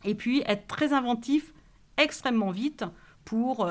et 0.03 0.15
puis 0.15 0.43
être 0.45 0.67
très 0.67 0.93
inventifs 0.93 1.53
extrêmement 1.97 2.51
vite 2.51 2.85
pour 3.25 3.69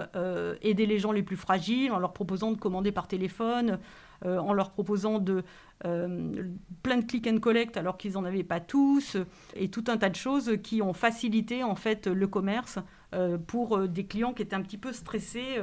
aider 0.63 0.87
les 0.87 0.99
gens 1.01 1.11
les 1.11 1.25
plus 1.25 1.37
fragiles 1.37 1.91
en 1.91 1.99
leur 1.99 2.13
proposant 2.13 2.53
de 2.53 2.59
commander 2.59 2.93
par 2.93 3.09
téléphone, 3.09 3.79
en 4.25 4.53
leur 4.53 4.71
proposant 4.71 5.19
de 5.19 5.43
euh, 5.85 6.43
plein 6.83 6.97
de 6.97 7.05
click 7.05 7.29
and 7.29 7.39
collect 7.39 7.77
alors 7.77 7.97
qu'ils 7.99 8.13
n'en 8.13 8.25
avaient 8.25 8.43
pas 8.43 8.59
tous, 8.59 9.17
et 9.55 9.69
tout 9.69 9.85
un 9.87 9.97
tas 9.97 10.09
de 10.09 10.17
choses 10.17 10.57
qui 10.63 10.83
ont 10.83 10.93
facilité 10.93 11.63
en 11.63 11.77
fait 11.77 12.09
le 12.09 12.27
commerce 12.27 12.81
euh, 13.15 13.39
pour 13.39 13.77
euh, 13.77 13.87
des 13.87 14.05
clients 14.05 14.33
qui 14.33 14.43
étaient 14.43 14.57
un 14.57 14.63
petit 14.63 14.79
peu 14.79 14.93
stressés 14.93 15.59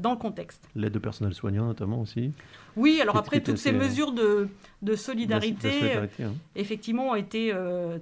dans 0.00 0.10
le 0.10 0.16
contexte. 0.16 0.66
L'aide 0.74 0.94
de 0.94 0.98
personnel 0.98 1.34
soignant 1.34 1.66
notamment 1.66 2.00
aussi 2.00 2.32
Oui, 2.76 2.98
alors 3.02 3.18
après, 3.18 3.42
toutes 3.42 3.58
ces 3.58 3.72
mesures 3.72 4.12
de, 4.12 4.48
de 4.80 4.96
solidarité, 4.96 5.98
hein. 6.22 6.32
effectivement, 6.54 7.10
ont 7.10 7.14
été 7.14 7.54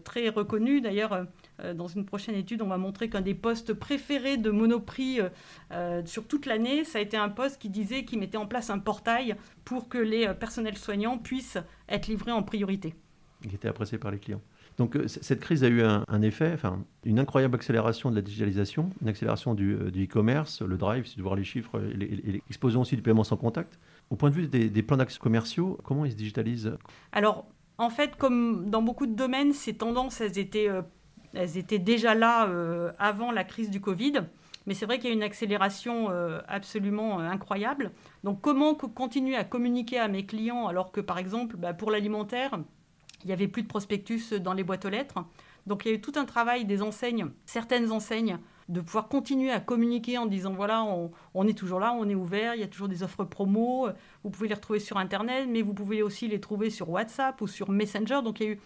très 0.05 0.29
reconnues. 0.29 0.81
D'ailleurs, 0.81 1.13
euh, 1.13 1.25
dans 1.75 1.87
une 1.87 2.05
prochaine 2.05 2.35
étude, 2.35 2.63
on 2.63 2.67
va 2.67 2.79
montrer 2.79 3.09
qu'un 3.09 3.21
des 3.21 3.35
postes 3.35 3.75
préférés 3.75 4.37
de 4.37 4.51
Monoprix 4.51 5.21
euh, 5.21 5.29
euh, 5.73 6.03
sur 6.05 6.27
toute 6.27 6.47
l'année, 6.47 6.85
ça 6.85 6.99
a 6.99 7.01
été 7.01 7.17
un 7.17 7.29
poste 7.29 7.61
qui 7.61 7.71
disait 7.71 8.05
qu'il 8.05 8.19
mettait 8.19 8.37
en 8.37 8.47
place 8.47 8.71
un 8.71 8.79
portail 8.79 9.37
pour 9.65 9.89
que 9.89 9.99
les 9.99 10.33
personnels 10.35 10.77
soignants 10.77 11.19
puissent 11.19 11.59
être 11.89 12.09
livrés 12.09 12.33
en 12.33 12.43
priorité. 12.43 12.95
Qui 13.43 13.55
était 13.55 13.69
apprécié 13.69 13.99
par 13.99 14.11
les 14.11 14.19
clients. 14.19 14.41
Donc 14.79 14.99
cette 15.07 15.39
crise 15.39 15.63
a 15.63 15.69
eu 15.69 15.83
un, 15.83 16.23
effet, 16.23 16.51
enfin, 16.53 16.85
une 17.05 17.21
incroyable 17.21 17.55
accélération 17.55 18.11
de 18.11 18.17
la 18.17 18.23
digitalisation, 18.23 18.91
une 19.03 19.09
accélération 19.09 19.55
du 19.55 19.77
e-commerce, 19.77 20.63
le 20.63 20.77
drive, 20.77 21.07
si 21.07 21.17
de 21.17 21.23
voir 21.23 21.37
les 21.37 21.45
chiffres, 21.45 21.79
l'explosion 21.79 22.81
aussi 22.81 22.97
du 22.97 23.03
paiement 23.03 23.23
sans 23.23 23.37
contact. 23.37 23.79
Au 24.11 24.17
point 24.17 24.31
de 24.31 24.35
vue 24.35 24.49
des, 24.49 24.83
plans 24.83 24.97
d'action 24.97 25.23
commerciaux, 25.23 25.79
comment 25.85 26.05
ils 26.05 26.11
se 26.11 26.17
digitalisent? 26.17 26.77
Alors, 27.13 27.47
en 27.79 27.89
fait, 27.89 28.17
comme 28.17 28.69
dans 28.69 28.83
beaucoup 28.83 29.07
de 29.07 29.15
domaines, 29.15 29.53
ces 29.53 29.75
tendances, 29.75 30.21
elles 30.21 30.39
étaient 30.39 30.69
elles 31.35 31.59
étaient 31.59 31.79
déjà 31.79 32.15
là 32.15 32.49
euh, 32.49 32.93
avant 32.99 33.31
la 33.31 33.45
crise 33.45 33.71
du 33.71 33.81
Covid. 33.81 34.23
Mais 34.67 34.75
c'est 34.75 34.87
vrai 34.87 34.99
qu'il 34.99 35.11
y 35.11 35.13
a 35.13 35.15
une 35.15 35.23
accélération 35.23 36.09
euh, 36.11 36.41
absolument 36.49 37.21
euh, 37.21 37.29
incroyable. 37.29 37.93
Donc 38.23 38.41
comment 38.41 38.75
continuer 38.75 39.37
à 39.37 39.45
communiquer 39.45 39.99
à 39.99 40.09
mes 40.09 40.25
clients 40.25 40.67
alors 40.69 40.91
que 40.91 41.01
par 41.01 41.19
exemple 41.19 41.57
bah, 41.57 41.75
pour 41.75 41.91
l'alimentaire, 41.91 42.59
il 43.23 43.27
n'y 43.27 43.33
avait 43.33 43.49
plus 43.49 43.63
de 43.63 43.69
prospectus 43.69 44.33
dans 44.33 44.55
les 44.55 44.65
boîtes 44.65 44.85
aux 44.85 44.91
lettres? 44.91 45.25
Donc 45.67 45.85
il 45.85 45.89
y 45.89 45.91
a 45.93 45.95
eu 45.95 46.01
tout 46.01 46.13
un 46.17 46.25
travail 46.25 46.65
des 46.65 46.83
enseignes, 46.83 47.27
certaines 47.47 47.91
enseignes 47.91 48.39
de 48.69 48.81
pouvoir 48.81 49.09
continuer 49.09 49.51
à 49.51 49.61
communiquer 49.61 50.17
en 50.17 50.25
disant 50.25 50.53
voilà, 50.53 50.87
on, 51.35 51.47
est 51.47 51.57
toujours 51.57 51.81
là, 51.81 51.95
on 51.99 52.09
est 52.09 52.15
ouvert, 52.15 52.55
il 52.55 52.61
y 52.61 52.65
a 52.65 52.67
toujours 52.67 52.89
des 52.89 53.03
offres 53.03 53.25
promo, 53.25 53.89
vous 54.23 54.31
pouvez 54.31 54.49
les 54.49 54.55
retrouver 54.55 54.79
sur 54.79 54.97
Internet, 54.97 55.47
mais 55.51 55.61
vous 55.61 55.75
pouvez 55.75 56.03
aussi 56.03 56.29
les 56.29 56.41
trouver 56.41 56.71
sur 56.71 56.89
WhatsApp 56.89 57.41
ou 57.43 57.47
sur 57.47 57.71
Messenger. 57.71 58.21
Donc 58.23 58.41
il 58.41 58.47
y 58.47 58.49
a 58.49 58.53
eu 58.53 58.61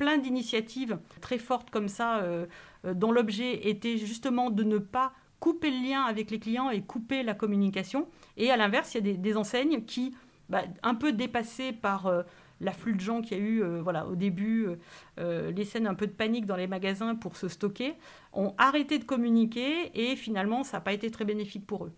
plein 0.00 0.16
d'initiatives 0.16 0.98
très 1.20 1.36
fortes 1.36 1.68
comme 1.70 1.88
ça, 1.88 2.20
euh, 2.20 2.46
euh, 2.86 2.94
dont 2.94 3.12
l'objet 3.12 3.68
était 3.68 3.98
justement 3.98 4.48
de 4.48 4.64
ne 4.64 4.78
pas 4.78 5.12
couper 5.40 5.70
le 5.70 5.76
lien 5.76 6.04
avec 6.04 6.30
les 6.30 6.38
clients 6.38 6.70
et 6.70 6.80
couper 6.80 7.22
la 7.22 7.34
communication. 7.34 8.08
Et 8.38 8.50
à 8.50 8.56
l'inverse, 8.56 8.94
il 8.94 9.06
y 9.06 9.10
a 9.10 9.14
des, 9.14 9.36
enseignes 9.36 9.84
qui, 9.84 10.14
bah, 10.48 10.62
un 10.82 10.94
peu 10.94 11.12
dépassées 11.12 11.72
par 11.72 12.06
euh, 12.06 12.22
l'afflux 12.62 12.94
de 12.94 13.00
gens 13.00 13.20
qu'il 13.20 13.36
y 13.36 13.40
a 13.40 13.44
eu 13.44 13.62
voilà, 13.80 14.06
au 14.06 14.16
début, 14.16 14.68
les 15.18 15.64
scènes 15.64 15.86
un 15.86 15.94
peu 15.94 16.06
de 16.06 16.12
panique 16.12 16.44
dans 16.44 16.56
les 16.56 16.66
magasins 16.66 17.14
pour 17.14 17.38
se 17.38 17.48
stocker, 17.48 17.94
ont 18.34 18.54
arrêté 18.58 18.98
de 18.98 19.04
communiquer 19.04 19.90
et 19.94 20.14
finalement, 20.14 20.62
ça 20.62 20.76
n'a 20.76 20.80
pas 20.82 20.92
été 20.92 21.10
très 21.10 21.24
bénéfique 21.24 21.66
pour 21.66 21.86
eux. 21.86 21.92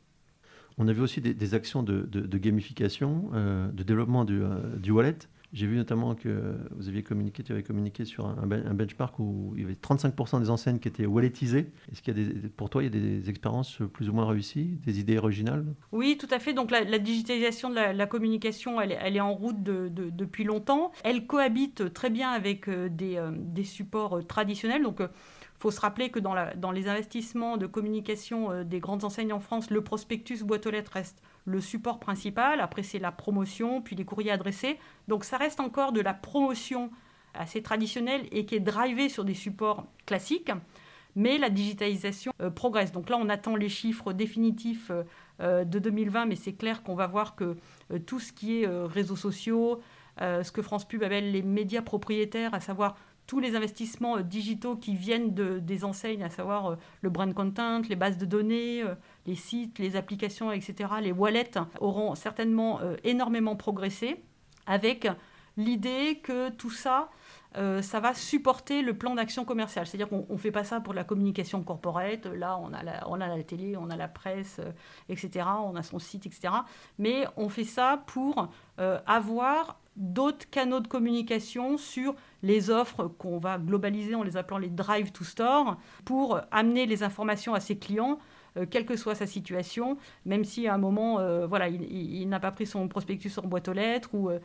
On 0.78 0.86
a 0.86 0.92
vu 0.92 1.00
aussi 1.00 1.20
des, 1.20 1.54
actions 1.54 1.82
de, 1.82 2.38
gamification, 2.38 3.30
de 3.32 3.82
développement 3.82 4.24
du, 4.24 4.40
du 4.76 4.92
wallet. 4.92 5.18
J'ai 5.52 5.66
vu 5.66 5.76
notamment 5.76 6.14
que 6.14 6.56
vous 6.76 6.88
aviez 6.88 7.02
communiqué, 7.02 7.42
tu 7.42 7.52
avais 7.52 7.62
communiqué 7.62 8.04
sur 8.04 8.26
un, 8.26 8.46
benchmark 8.46 9.18
où 9.18 9.52
il 9.56 9.62
y 9.62 9.64
avait 9.64 9.74
35% 9.74 10.40
des 10.40 10.50
enseignes 10.50 10.78
qui 10.78 10.88
étaient 10.88 11.06
walletisées. 11.06 11.70
Est-ce 11.90 12.00
qu'il 12.00 12.18
y 12.18 12.22
a 12.22 12.48
pour 12.56 12.70
toi, 12.70 12.82
il 12.82 12.86
y 12.86 12.88
a 12.88 13.00
des 13.00 13.28
expériences 13.28 13.78
plus 13.92 14.08
ou 14.08 14.14
moins 14.14 14.26
réussies, 14.26 14.78
des 14.86 15.00
idées 15.00 15.18
originales? 15.18 15.66
Oui, 15.92 16.16
tout 16.18 16.28
à 16.30 16.38
fait. 16.38 16.54
Donc 16.54 16.70
la, 16.70 16.98
digitalisation 16.98 17.70
de 17.70 17.74
la, 17.74 18.06
communication, 18.06 18.80
elle, 18.80 18.92
est 18.92 19.20
en 19.20 19.34
route 19.34 19.62
depuis 19.62 20.44
longtemps. 20.44 20.92
Elle 21.04 21.26
cohabite 21.26 21.92
très 21.92 22.10
bien 22.10 22.30
avec 22.30 22.68
euh, 22.68 22.88
des, 22.88 23.16
euh, 23.16 23.30
des 23.32 23.64
supports 23.64 24.18
euh, 24.18 24.22
traditionnels. 24.22 24.82
Donc 24.82 25.00
faut 25.58 25.70
se 25.70 25.80
rappeler 25.80 26.10
que 26.10 26.18
dans, 26.18 26.34
dans, 26.56 26.72
les 26.72 26.88
investissements 26.88 27.56
de 27.56 27.66
communication 27.66 28.64
des 28.64 28.80
grandes 28.80 29.04
enseignes 29.04 29.32
en 29.32 29.38
France, 29.38 29.70
le 29.70 29.80
prospectus 29.82 30.42
boîte 30.42 30.66
aux 30.66 30.70
lettres 30.70 30.92
reste 30.92 31.22
le 31.44 31.60
support 31.60 31.98
principal, 31.98 32.60
après 32.60 32.82
c'est 32.82 32.98
la 32.98 33.12
promotion, 33.12 33.82
puis 33.82 33.96
les 33.96 34.04
courriers 34.04 34.30
adressés. 34.30 34.78
Donc 35.08 35.24
ça 35.24 35.36
reste 35.36 35.60
encore 35.60 35.92
de 35.92 36.00
la 36.00 36.14
promotion 36.14 36.90
assez 37.34 37.62
traditionnelle 37.62 38.26
et 38.30 38.44
qui 38.44 38.54
est 38.54 38.60
drivée 38.60 39.08
sur 39.08 39.24
des 39.24 39.34
supports 39.34 39.86
classiques, 40.06 40.52
mais 41.14 41.38
la 41.38 41.50
digitalisation 41.50 42.32
euh, 42.40 42.50
progresse. 42.50 42.92
Donc 42.92 43.08
là, 43.10 43.16
on 43.18 43.28
attend 43.28 43.56
les 43.56 43.68
chiffres 43.68 44.12
définitifs 44.12 44.90
euh, 44.90 45.02
euh, 45.40 45.64
de 45.64 45.78
2020, 45.78 46.26
mais 46.26 46.36
c'est 46.36 46.54
clair 46.54 46.82
qu'on 46.82 46.94
va 46.94 47.06
voir 47.06 47.34
que 47.34 47.56
tout 48.06 48.20
ce 48.20 48.32
qui 48.32 48.62
est 48.62 48.66
réseaux 48.66 49.16
sociaux, 49.16 49.80
ce 50.18 50.50
que 50.52 50.62
France 50.62 50.86
Pub 50.86 51.02
appelle 51.02 51.32
les 51.32 51.42
médias 51.42 51.82
propriétaires, 51.82 52.54
à 52.54 52.60
savoir 52.60 52.96
tous 53.26 53.40
les 53.40 53.56
investissements 53.56 54.20
digitaux 54.20 54.76
qui 54.76 54.94
viennent 54.94 55.34
de, 55.34 55.58
des 55.58 55.84
enseignes, 55.84 56.22
à 56.22 56.30
savoir 56.30 56.76
le 57.00 57.10
brand 57.10 57.32
content, 57.34 57.82
les 57.88 57.96
bases 57.96 58.18
de 58.18 58.24
données, 58.24 58.82
les 59.26 59.34
sites, 59.34 59.78
les 59.78 59.96
applications, 59.96 60.52
etc., 60.52 60.90
les 61.00 61.12
wallets 61.12 61.52
auront 61.80 62.14
certainement 62.14 62.80
euh, 62.80 62.96
énormément 63.04 63.56
progressé 63.56 64.22
avec 64.66 65.08
l'idée 65.56 66.20
que 66.22 66.50
tout 66.50 66.70
ça, 66.70 67.10
euh, 67.56 67.82
ça 67.82 68.00
va 68.00 68.14
supporter 68.14 68.82
le 68.82 68.94
plan 68.94 69.14
d'action 69.14 69.44
commerciale. 69.44 69.86
C'est-à-dire 69.86 70.08
qu'on 70.08 70.26
ne 70.28 70.38
fait 70.38 70.50
pas 70.50 70.64
ça 70.64 70.80
pour 70.80 70.94
la 70.94 71.04
communication 71.04 71.62
corporate. 71.62 72.26
Là, 72.26 72.58
on 72.58 72.72
a 72.72 72.82
la, 72.82 73.08
on 73.08 73.20
a 73.20 73.28
la 73.28 73.42
télé, 73.42 73.76
on 73.76 73.90
a 73.90 73.96
la 73.96 74.08
presse, 74.08 74.58
euh, 74.60 74.72
etc. 75.08 75.46
On 75.62 75.76
a 75.76 75.82
son 75.82 75.98
site, 75.98 76.26
etc. 76.26 76.54
Mais 76.98 77.26
on 77.36 77.48
fait 77.48 77.64
ça 77.64 78.02
pour 78.06 78.48
avoir 79.06 79.78
d'autres 79.94 80.48
canaux 80.50 80.80
de 80.80 80.88
communication 80.88 81.78
sur 81.78 82.16
les 82.42 82.70
offres 82.70 83.06
qu'on 83.06 83.38
va 83.38 83.58
globaliser 83.58 84.16
en 84.16 84.24
les 84.24 84.36
appelant 84.36 84.58
les 84.58 84.70
drive 84.70 85.12
to 85.12 85.22
store 85.22 85.76
pour 86.04 86.40
amener 86.50 86.86
les 86.86 87.04
informations 87.04 87.54
à 87.54 87.60
ses 87.60 87.78
clients 87.78 88.18
euh, 88.56 88.66
quelle 88.68 88.84
que 88.84 88.96
soit 88.96 89.14
sa 89.14 89.26
situation, 89.26 89.96
même 90.26 90.44
si 90.44 90.66
à 90.66 90.74
un 90.74 90.78
moment, 90.78 91.18
euh, 91.20 91.46
voilà, 91.46 91.68
il, 91.68 92.28
n'a 92.28 92.40
pas 92.40 92.52
pris 92.52 92.66
son 92.66 92.88
prospectus 92.88 93.38
en 93.38 93.46
boîte 93.46 93.68
aux 93.68 93.72
lettres 93.72 94.10
ou 94.14 94.30
euh, 94.30 94.38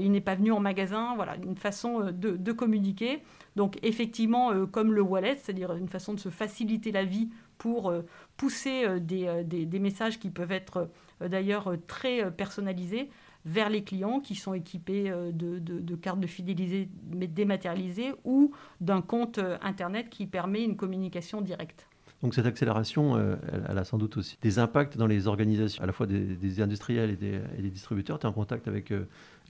il 0.00 0.10
n'est 0.10 0.20
pas 0.20 0.34
venu 0.34 0.52
en 0.52 0.60
magasin, 0.60 1.14
voilà, 1.16 1.36
une 1.36 1.56
façon 1.56 2.10
de, 2.12 2.52
communiquer. 2.52 3.22
Donc 3.56 3.78
effectivement, 3.82 4.66
comme 4.66 4.92
le 4.92 5.02
wallet, 5.02 5.36
c'est-à-dire 5.36 5.74
une 5.74 5.88
façon 5.88 6.14
de 6.14 6.20
se 6.20 6.28
faciliter 6.28 6.92
la 6.92 7.04
vie 7.04 7.30
pour 7.58 7.92
pousser 8.36 9.00
des, 9.00 9.78
messages 9.80 10.20
qui 10.20 10.30
peuvent 10.30 10.52
être 10.52 10.88
d'ailleurs 11.20 11.74
très 11.88 12.30
personnalisés 12.30 13.10
vers 13.44 13.70
les 13.70 13.82
clients 13.82 14.20
qui 14.20 14.36
sont 14.36 14.54
équipés 14.54 15.12
de, 15.32 15.58
de 15.58 15.96
cartes 15.96 16.20
de 16.20 16.28
fidélisée 16.28 16.88
dématérialisées 17.02 18.12
ou 18.24 18.52
d'un 18.80 19.02
compte 19.02 19.40
Internet 19.62 20.10
qui 20.10 20.26
permet 20.26 20.62
une 20.62 20.76
communication 20.76 21.40
directe. 21.40 21.88
Donc 22.22 22.34
cette 22.34 22.46
accélération, 22.46 23.16
euh, 23.16 23.36
elle, 23.68 23.76
a 23.76 23.84
sans 23.84 23.98
doute 23.98 24.16
aussi 24.16 24.38
des 24.40 24.58
impacts 24.58 24.96
dans 24.96 25.06
les 25.06 25.26
organisations, 25.26 25.82
à 25.82 25.86
la 25.86 25.92
fois 25.92 26.06
des, 26.06 26.60
industriels 26.62 27.10
et 27.10 27.16
des, 27.16 27.70
distributeurs. 27.70 28.18
Tu 28.18 28.26
es 28.26 28.28
en 28.28 28.32
contact 28.32 28.66
avec, 28.68 28.92
euh, 28.92 29.04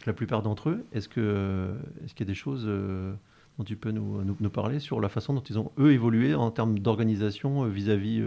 la 0.07 0.13
plupart 0.13 0.43
d'entre 0.43 0.71
eux. 0.71 0.85
Est-ce 0.93 1.09
qu'il 1.09 1.23
est 1.23 2.15
qu'il 2.15 2.27
y 2.27 2.29
a 2.29 2.33
des 2.33 2.35
choses 2.35 2.65
euh, 2.67 3.15
dont 3.59 3.65
tu 3.65 3.77
peux 3.77 3.93
nous, 3.93 4.51
parler 4.51 4.81
sur 4.81 5.01
la 5.01 5.09
façon 5.09 5.35
dont 5.35 5.43
ils 5.43 5.57
ont, 5.57 5.71
eux, 5.79 5.93
évolué 5.93 6.35
en 6.35 6.51
termes 6.51 6.81
d'organisation 6.81 7.65
vis-à-vis 7.67 8.21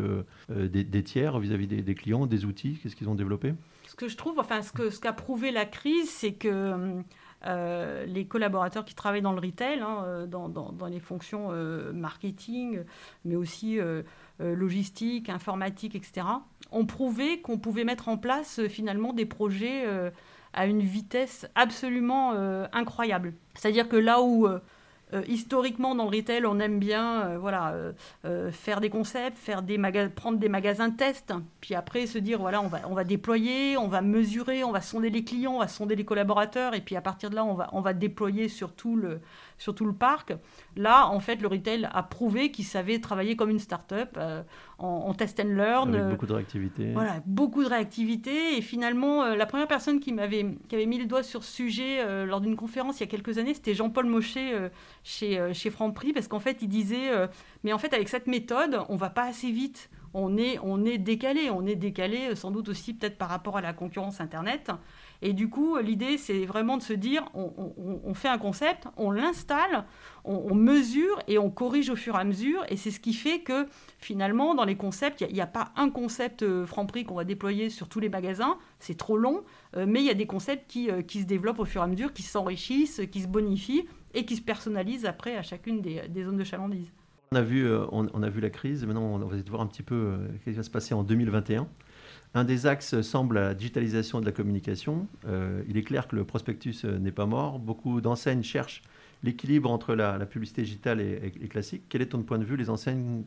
des, 0.49 1.03
tiers, 1.03 1.39
vis-à-vis 1.39 1.67
des, 1.67 1.95
clients, 1.95 2.25
des 2.25 2.45
outils? 2.45 2.79
Qu'est-ce 2.81 2.95
qu'ils 2.95 3.09
ont 3.09 3.15
développé? 3.15 3.53
Ce 3.85 3.95
que 3.95 4.07
je 4.07 4.15
trouve, 4.15 4.39
enfin 4.39 4.61
ce 4.61 4.71
qu'a 4.71 4.89
ce 4.89 5.15
prouvé 5.15 5.51
la 5.51 5.65
crise, 5.65 6.09
c'est 6.09 6.33
que... 6.33 7.03
les 8.05 8.25
collaborateurs 8.27 8.85
qui 8.85 8.95
travaillent 8.95 9.21
dans 9.21 9.33
le 9.33 9.41
retail, 9.41 9.81
hein, 9.81 10.25
dans, 10.27 10.87
les 10.89 11.01
fonctions 11.01 11.51
marketing, 11.93 12.85
mais 13.25 13.35
aussi 13.35 13.77
euh, 13.79 14.03
logistique, 14.39 15.29
informatique, 15.29 15.95
etc., 15.95 16.27
ont 16.71 16.85
prouvé 16.85 17.41
qu'on 17.41 17.57
pouvait 17.57 17.83
mettre 17.83 18.09
en 18.09 18.17
place 18.17 18.59
euh, 18.59 18.67
finalement 18.67 19.13
des 19.13 19.25
projets 19.25 19.85
euh, 19.85 20.09
à 20.53 20.65
une 20.65 20.81
vitesse 20.81 21.47
absolument 21.55 22.31
incroyable. 22.73 23.33
C'est-à-dire 23.53 23.87
que 23.87 23.95
là 23.95 24.23
où 24.23 24.47
historiquement 25.27 25.95
dans 25.95 26.09
le 26.09 26.17
retail, 26.17 26.45
on 26.45 26.59
aime 26.59 26.79
bien 26.79 27.37
voilà, 27.37 27.73
faire 28.51 28.81
des 28.81 28.89
concepts, 28.89 29.37
faire 29.37 29.61
des 29.61 29.77
prendre 30.15 30.37
des 30.37 30.49
magasins 30.49 30.91
test, 30.91 31.33
puis 31.61 31.75
après 31.75 32.07
se 32.07 32.17
dire 32.17 32.39
voilà, 32.39 32.61
on 32.61 32.67
va, 32.67 32.79
on 32.89 32.93
va 32.93 33.03
déployer, 33.03 33.77
on 33.77 33.87
va 33.87 34.01
mesurer, 34.01 34.63
on 34.63 34.71
va 34.71 34.81
sonder 34.81 35.09
les 35.09 35.23
clients, 35.23 35.55
on 35.55 35.59
va 35.59 35.67
sonder 35.67 35.95
les 35.95 36.05
collaborateurs, 36.05 36.73
et 36.73 36.81
puis 36.81 36.95
à 36.95 37.01
partir 37.01 37.29
de 37.29 37.35
là, 37.35 37.45
on 37.45 37.53
va, 37.53 37.69
on 37.71 37.81
va 37.81 37.93
déployer 37.93 38.49
sur 38.49 38.73
tout 38.73 38.95
le, 38.95 39.21
sur 39.57 39.73
tout 39.75 39.85
le 39.85 39.93
parc. 39.93 40.33
Là, 40.75 41.07
en 41.07 41.19
fait, 41.19 41.41
le 41.41 41.47
retail 41.47 41.87
a 41.91 42.03
prouvé 42.03 42.51
qu'il 42.51 42.65
savait 42.65 42.99
travailler 42.99 43.35
comme 43.35 43.49
une 43.49 43.59
start-up 43.59 44.15
euh, 44.17 44.43
en, 44.77 45.13
test 45.13 45.39
and 45.39 45.55
learn. 45.55 45.95
Avec 45.95 46.09
beaucoup 46.11 46.25
de 46.27 46.33
réactivité. 46.33 46.91
Voilà, 46.93 47.21
beaucoup 47.25 47.63
de 47.63 47.69
réactivité. 47.69 48.57
Et 48.57 48.61
finalement, 48.61 49.23
euh, 49.23 49.35
la 49.35 49.45
première 49.45 49.67
personne 49.67 49.99
qui 49.99 50.13
m'avait 50.13 50.45
qui 50.67 50.75
avait 50.75 50.85
mis 50.85 50.99
le 50.99 51.05
doigt 51.05 51.23
sur 51.23 51.43
ce 51.43 51.51
sujet 51.51 51.99
euh, 51.99 52.25
lors 52.25 52.41
d'une 52.41 52.55
conférence 52.55 52.99
il 52.99 53.01
y 53.01 53.03
a 53.03 53.09
quelques 53.09 53.37
années, 53.37 53.53
c'était 53.53 53.73
Jean-Paul 53.73 54.05
Mochet 54.05 54.53
chez, 55.07 55.53
chez 55.53 55.69
Franprix, 55.69 56.13
parce 56.13 56.27
qu'en 56.27 56.39
fait, 56.39 56.57
il 56.61 56.69
disait 56.69 57.11
Mais 57.63 57.73
en 57.73 57.77
fait, 57.77 57.93
avec 57.93 58.09
cette 58.09 58.27
méthode, 58.27 58.79
on 58.89 58.95
va 58.95 59.09
pas 59.09 59.23
assez 59.23 59.51
vite. 59.51 59.89
On 60.13 60.37
est, 60.37 60.57
on 60.63 60.85
est 60.85 60.97
décalé. 60.97 61.49
On 61.49 61.65
est 61.65 61.75
décalé 61.75 62.35
sans 62.35 62.51
doute 62.51 62.69
aussi 62.69 62.93
peut-être 62.93 63.17
par 63.17 63.29
rapport 63.29 63.57
à 63.57 63.61
la 63.61 63.73
concurrence 63.73 64.19
Internet. 64.21 64.71
Et 65.21 65.33
du 65.33 65.49
coup, 65.49 65.77
l'idée, 65.77 66.17
c'est 66.17 66.45
vraiment 66.45 66.77
de 66.77 66.83
se 66.83 66.93
dire, 66.93 67.25
on, 67.33 68.13
fait 68.13 68.27
un 68.27 68.37
concept, 68.37 68.87
on 68.97 69.11
l'installe, 69.11 69.85
on, 70.23 70.53
mesure 70.53 71.19
et 71.27 71.37
on 71.37 71.49
corrige 71.49 71.89
au 71.89 71.95
fur 71.95 72.15
et 72.15 72.19
à 72.19 72.23
mesure. 72.23 72.63
Et 72.69 72.77
c'est 72.77 72.91
ce 72.91 72.99
qui 72.99 73.13
fait 73.13 73.39
que 73.39 73.67
finalement, 73.97 74.53
dans 74.53 74.65
les 74.65 74.75
concepts, 74.75 75.21
il 75.21 75.33
n'y 75.33 75.41
a, 75.41 75.47
pas 75.47 75.71
un 75.75 75.89
concept 75.89 76.43
euh, 76.43 76.65
Franprix 76.65 77.05
qu'on 77.05 77.15
va 77.15 77.23
déployer 77.23 77.69
sur 77.69 77.87
tous 77.89 77.99
les 77.99 78.09
magasins, 78.09 78.57
c'est 78.79 78.97
trop 78.97 79.17
long, 79.17 79.43
euh, 79.75 79.85
mais 79.87 80.01
il 80.01 80.05
y 80.05 80.09
a 80.09 80.15
des 80.15 80.27
concepts 80.27 80.69
qui, 80.69 80.91
euh, 80.91 81.01
qui, 81.01 81.21
se 81.21 81.25
développent 81.25 81.59
au 81.59 81.65
fur 81.65 81.81
et 81.81 81.85
à 81.85 81.87
mesure, 81.87 82.13
qui 82.13 82.23
s'enrichissent, 82.23 83.01
qui 83.11 83.21
se 83.21 83.27
bonifient 83.27 83.85
et 84.17 84.25
qui 84.25 84.35
se 84.35 84.41
personnalisent 84.41 85.05
après 85.05 85.37
à 85.37 85.43
chacune 85.43 85.81
des, 85.81 86.23
zones 86.23 86.37
de 86.37 86.43
chalandise. 86.43 86.91
On 87.31 87.35
a, 87.35 87.41
vu, 87.41 87.69
on, 87.91 88.23
a 88.23 88.29
vu 88.29 88.39
la 88.39 88.49
crise, 88.49 88.85
maintenant 88.85 89.03
on 89.03 89.17
va 89.19 89.27
essayer 89.27 89.43
de 89.43 89.49
voir 89.49 89.61
un 89.61 89.67
petit 89.67 89.83
peu 89.83 90.13
ce 90.39 90.49
qui 90.49 90.55
va 90.55 90.63
se 90.63 90.69
passer 90.69 90.93
en 90.93 91.03
2021. 91.03 91.67
Un 92.33 92.43
des 92.43 92.67
axes 92.67 93.01
semble 93.01 93.35
la 93.35 93.53
digitalisation 93.53 94.19
de 94.19 94.25
la 94.25 94.31
communication. 94.31 95.07
Euh, 95.27 95.63
il 95.67 95.77
est 95.77 95.83
clair 95.83 96.07
que 96.07 96.15
le 96.15 96.23
prospectus 96.23 96.85
euh, 96.85 96.97
n'est 96.99 97.11
pas 97.11 97.25
mort. 97.25 97.59
Beaucoup 97.59 98.01
d'enseignes 98.01 98.43
cherchent 98.43 98.83
l'équilibre 99.23 99.71
entre 99.71 99.95
la, 99.95 100.23
publicité 100.25 100.61
digitale 100.61 101.01
et, 101.01 101.31
classique. 101.49 101.83
Quel 101.89 102.01
est 102.01 102.07
ton 102.07 102.21
point 102.21 102.37
de 102.37 102.43
vue 102.43 102.55
Les 102.55 102.69
enseignes 102.69 103.23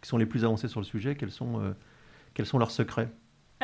qui 0.00 0.08
sont 0.08 0.16
les 0.16 0.26
plus 0.26 0.44
avancées 0.44 0.68
sur 0.68 0.80
le 0.80 0.86
sujet, 0.86 1.14
quels 1.16 1.30
sont, 1.30 1.60
euh, 1.60 1.72
quels 2.32 2.46
sont 2.46 2.58
leurs 2.58 2.70
secrets? 2.70 3.10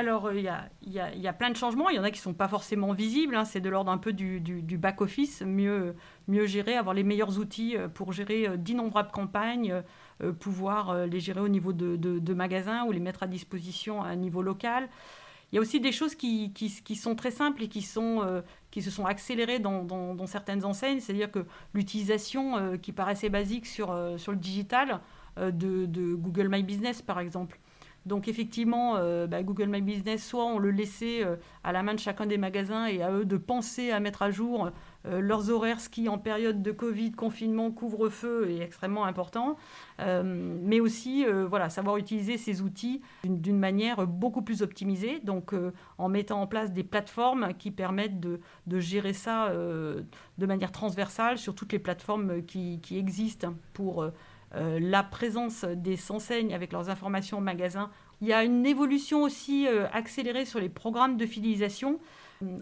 Alors, 0.00 0.32
il 0.32 0.40
y, 0.40 0.48
a, 0.48 0.70
y, 1.14 1.28
a, 1.28 1.32
plein 1.32 1.50
de 1.50 1.56
changements. 1.56 1.88
Il 1.88 1.96
y 1.96 1.98
en 1.98 2.04
a 2.04 2.10
qui 2.10 2.18
ne 2.18 2.22
sont 2.22 2.34
pas 2.34 2.48
forcément 2.48 2.92
visibles. 2.92 3.34
Hein. 3.34 3.44
C'est 3.44 3.60
de 3.60 3.68
l'ordre 3.68 3.90
un 3.90 3.98
peu 3.98 4.12
du, 4.12 4.78
back-office, 4.78 5.42
mieux, 5.42 5.94
mieux 6.26 6.46
gérer, 6.46 6.74
avoir 6.74 6.94
les 6.94 7.04
meilleurs 7.04 7.38
outils 7.38 7.76
pour 7.94 8.12
gérer 8.12 8.58
d'innombrables 8.58 9.10
campagnes, 9.10 9.82
euh, 10.22 10.32
pouvoir 10.32 10.90
euh, 10.90 11.06
les 11.06 11.18
gérer 11.18 11.40
au 11.40 11.48
niveau 11.48 11.72
de, 11.72 11.96
de, 11.96 12.34
magasins 12.34 12.84
ou 12.84 12.92
les 12.92 13.00
mettre 13.00 13.22
à 13.22 13.26
disposition 13.26 14.02
à 14.02 14.08
un 14.08 14.16
niveau 14.16 14.42
local. 14.42 14.88
Il 15.50 15.56
y 15.56 15.58
a 15.58 15.62
aussi 15.62 15.80
des 15.80 15.92
choses 15.92 16.14
qui, 16.14 16.52
sont 16.94 17.14
très 17.14 17.30
simples 17.30 17.62
et 17.62 17.68
qui, 17.68 17.80
sont, 17.80 18.22
euh, 18.22 18.42
qui 18.70 18.82
se 18.82 18.90
sont 18.90 19.06
accélérées 19.06 19.58
dans, 19.58 19.82
dans, 19.82 20.26
certaines 20.26 20.64
enseignes, 20.64 21.00
c'est-à-dire 21.00 21.30
que 21.30 21.46
l'utilisation 21.74 22.78
qui 22.78 22.92
paraissait 22.92 23.30
basique 23.30 23.66
sur 23.66 23.92
le 23.92 24.36
digital 24.36 25.00
de, 25.36 26.14
Google 26.14 26.48
My 26.48 26.62
Business, 26.62 27.02
par 27.02 27.18
exemple. 27.18 27.58
Donc 28.06 28.28
effectivement, 28.28 28.94
bah, 29.26 29.42
Google 29.42 29.68
My 29.68 29.82
Business, 29.82 30.26
soit 30.26 30.44
on 30.44 30.58
le 30.58 30.70
laissait 30.70 31.24
à 31.64 31.72
la 31.72 31.82
main 31.82 31.94
de 31.94 31.98
chacun 31.98 32.26
des 32.26 32.38
magasins 32.38 32.86
et 32.86 33.02
à 33.02 33.12
eux 33.12 33.24
de 33.24 33.36
penser 33.36 33.90
à 33.90 34.00
mettre 34.00 34.22
à 34.22 34.30
jour 34.30 34.70
euh, 35.06 35.20
leurs 35.20 35.50
horaires, 35.50 35.80
ce 35.80 35.88
qui 35.88 36.08
en 36.08 36.18
période 36.18 36.62
de 36.62 36.72
Covid, 36.72 37.12
confinement, 37.12 37.70
couvre-feu 37.70 38.50
est 38.50 38.60
extrêmement 38.60 39.06
important, 39.06 39.56
euh, 40.00 40.22
mais 40.24 40.80
aussi 40.80 41.24
euh, 41.24 41.46
voilà, 41.48 41.70
savoir 41.70 41.96
utiliser 41.96 42.36
ces 42.36 42.60
outils 42.60 43.00
d'une 43.24 43.58
manière 43.58 44.06
beaucoup 44.06 44.42
plus 44.42 44.62
optimisée, 44.62 45.20
donc 45.20 45.54
en 45.98 46.08
mettant 46.08 46.42
en 46.42 46.46
place 46.46 46.72
des 46.72 46.84
plateformes 46.84 47.54
qui 47.58 47.70
permettent 47.70 48.20
de, 48.20 48.40
gérer 48.78 49.12
ça 49.12 49.52
de 49.52 50.46
manière 50.46 50.72
transversale 50.72 51.38
sur 51.38 51.54
toutes 51.54 51.72
les 51.72 51.78
plateformes 51.78 52.42
qui, 52.42 52.80
qui 52.80 52.98
existent 52.98 53.54
pour 53.72 54.06
la 54.52 55.02
présence 55.04 55.64
des 55.64 56.10
enseignes 56.10 56.54
avec 56.54 56.72
leurs 56.72 56.90
informations 56.90 57.38
en 57.38 57.40
magasin. 57.40 57.90
Il 58.20 58.28
y 58.28 58.32
a 58.32 58.42
une 58.42 58.66
évolution 58.66 59.22
aussi 59.22 59.68
accélérée 59.92 60.44
sur 60.44 60.58
les 60.58 60.68
programmes 60.68 61.16
de 61.16 61.24
fidélisation. 61.26 62.00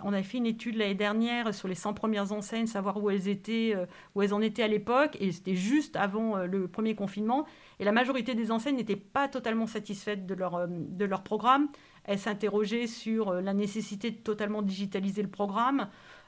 On 0.02 0.12
a 0.12 0.22
fait 0.24 0.38
une 0.38 0.46
étude 0.46 0.76
l'année 0.76 0.96
dernière 0.96 1.54
sur 1.54 1.68
les 1.68 1.76
100 1.76 1.94
premières 1.94 2.32
enseignes, 2.32 2.66
savoir 2.66 3.00
où 3.00 3.10
elles 3.10 3.28
étaient, 3.28 3.74
euh, 3.76 3.86
où 4.14 4.22
elles 4.22 4.34
en 4.34 4.40
étaient 4.40 4.64
à 4.64 4.68
l'époque, 4.68 5.16
et 5.20 5.30
c'était 5.30 5.54
juste 5.54 5.94
avant 5.94 6.36
euh, 6.36 6.46
le 6.46 6.66
premier 6.66 6.96
confinement. 6.96 7.46
Et 7.78 7.84
la 7.84 7.92
majorité 7.92 8.34
des 8.34 8.50
enseignes 8.50 8.74
n'étaient 8.76 8.96
pas 8.96 9.28
totalement 9.28 9.68
satisfaites 9.68 10.26
de 10.26 10.34
leur, 10.34 10.56
euh, 10.56 10.66
de 10.68 11.04
leur 11.04 11.22
programme. 11.22 11.68
Elles 12.02 12.18
s'interrogeaient 12.18 12.88
sur 12.88 13.34
la 13.34 13.54
nécessité 13.54 14.10
de 14.10 14.16
totalement 14.16 14.62
digitaliser 14.62 15.22
le 15.22 15.28
programme, 15.28 15.80
euh, 15.80 15.84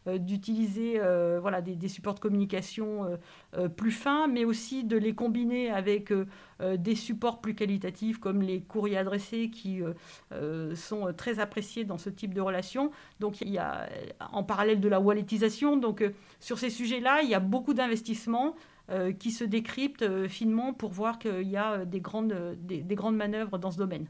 d'utiliser 0.06 0.94
euh, 0.96 1.38
voilà, 1.40 1.60
des, 1.60 1.88
supports 1.88 2.14
de 2.14 2.20
communication 2.20 3.18
euh, 3.54 3.68
plus 3.68 3.90
fins, 3.90 4.28
mais 4.28 4.44
aussi 4.44 4.84
de 4.84 4.96
les 4.96 5.14
combiner 5.14 5.70
avec 5.70 6.12
des 6.60 6.94
supports 6.94 7.40
plus 7.40 7.54
qualitatifs 7.54 8.18
comme 8.18 8.42
les 8.42 8.60
courriers 8.60 8.98
adressés 8.98 9.50
qui 9.50 9.80
sont 10.74 11.12
très 11.16 11.38
appréciés 11.38 11.84
dans 11.84 11.96
ce 11.96 12.10
type 12.10 12.34
de 12.34 12.40
relation. 12.40 12.90
Donc 13.18 13.40
il 13.40 13.48
y 13.48 13.58
a 13.58 13.88
en 14.32 14.42
parallèle 14.42 14.80
de 14.80 14.88
la 14.88 15.00
walletisation. 15.00 15.78
Donc 15.78 16.04
sur 16.38 16.58
ces 16.58 16.68
sujets-là, 16.68 17.22
il 17.22 17.30
y 17.30 17.34
a 17.34 17.40
beaucoup 17.40 17.72
d'investissements 17.72 18.56
qui 19.18 19.30
se 19.30 19.44
décryptent 19.44 20.28
finement 20.28 20.74
pour 20.74 20.90
voir 20.90 21.18
qu'il 21.18 21.48
y 21.48 21.56
a 21.56 21.86
des 21.86 22.00
grandes, 22.00 22.34
des, 22.60 22.82
grandes 22.94 23.16
manœuvres 23.16 23.58
dans 23.58 23.70
ce 23.70 23.78
domaine. 23.78 24.06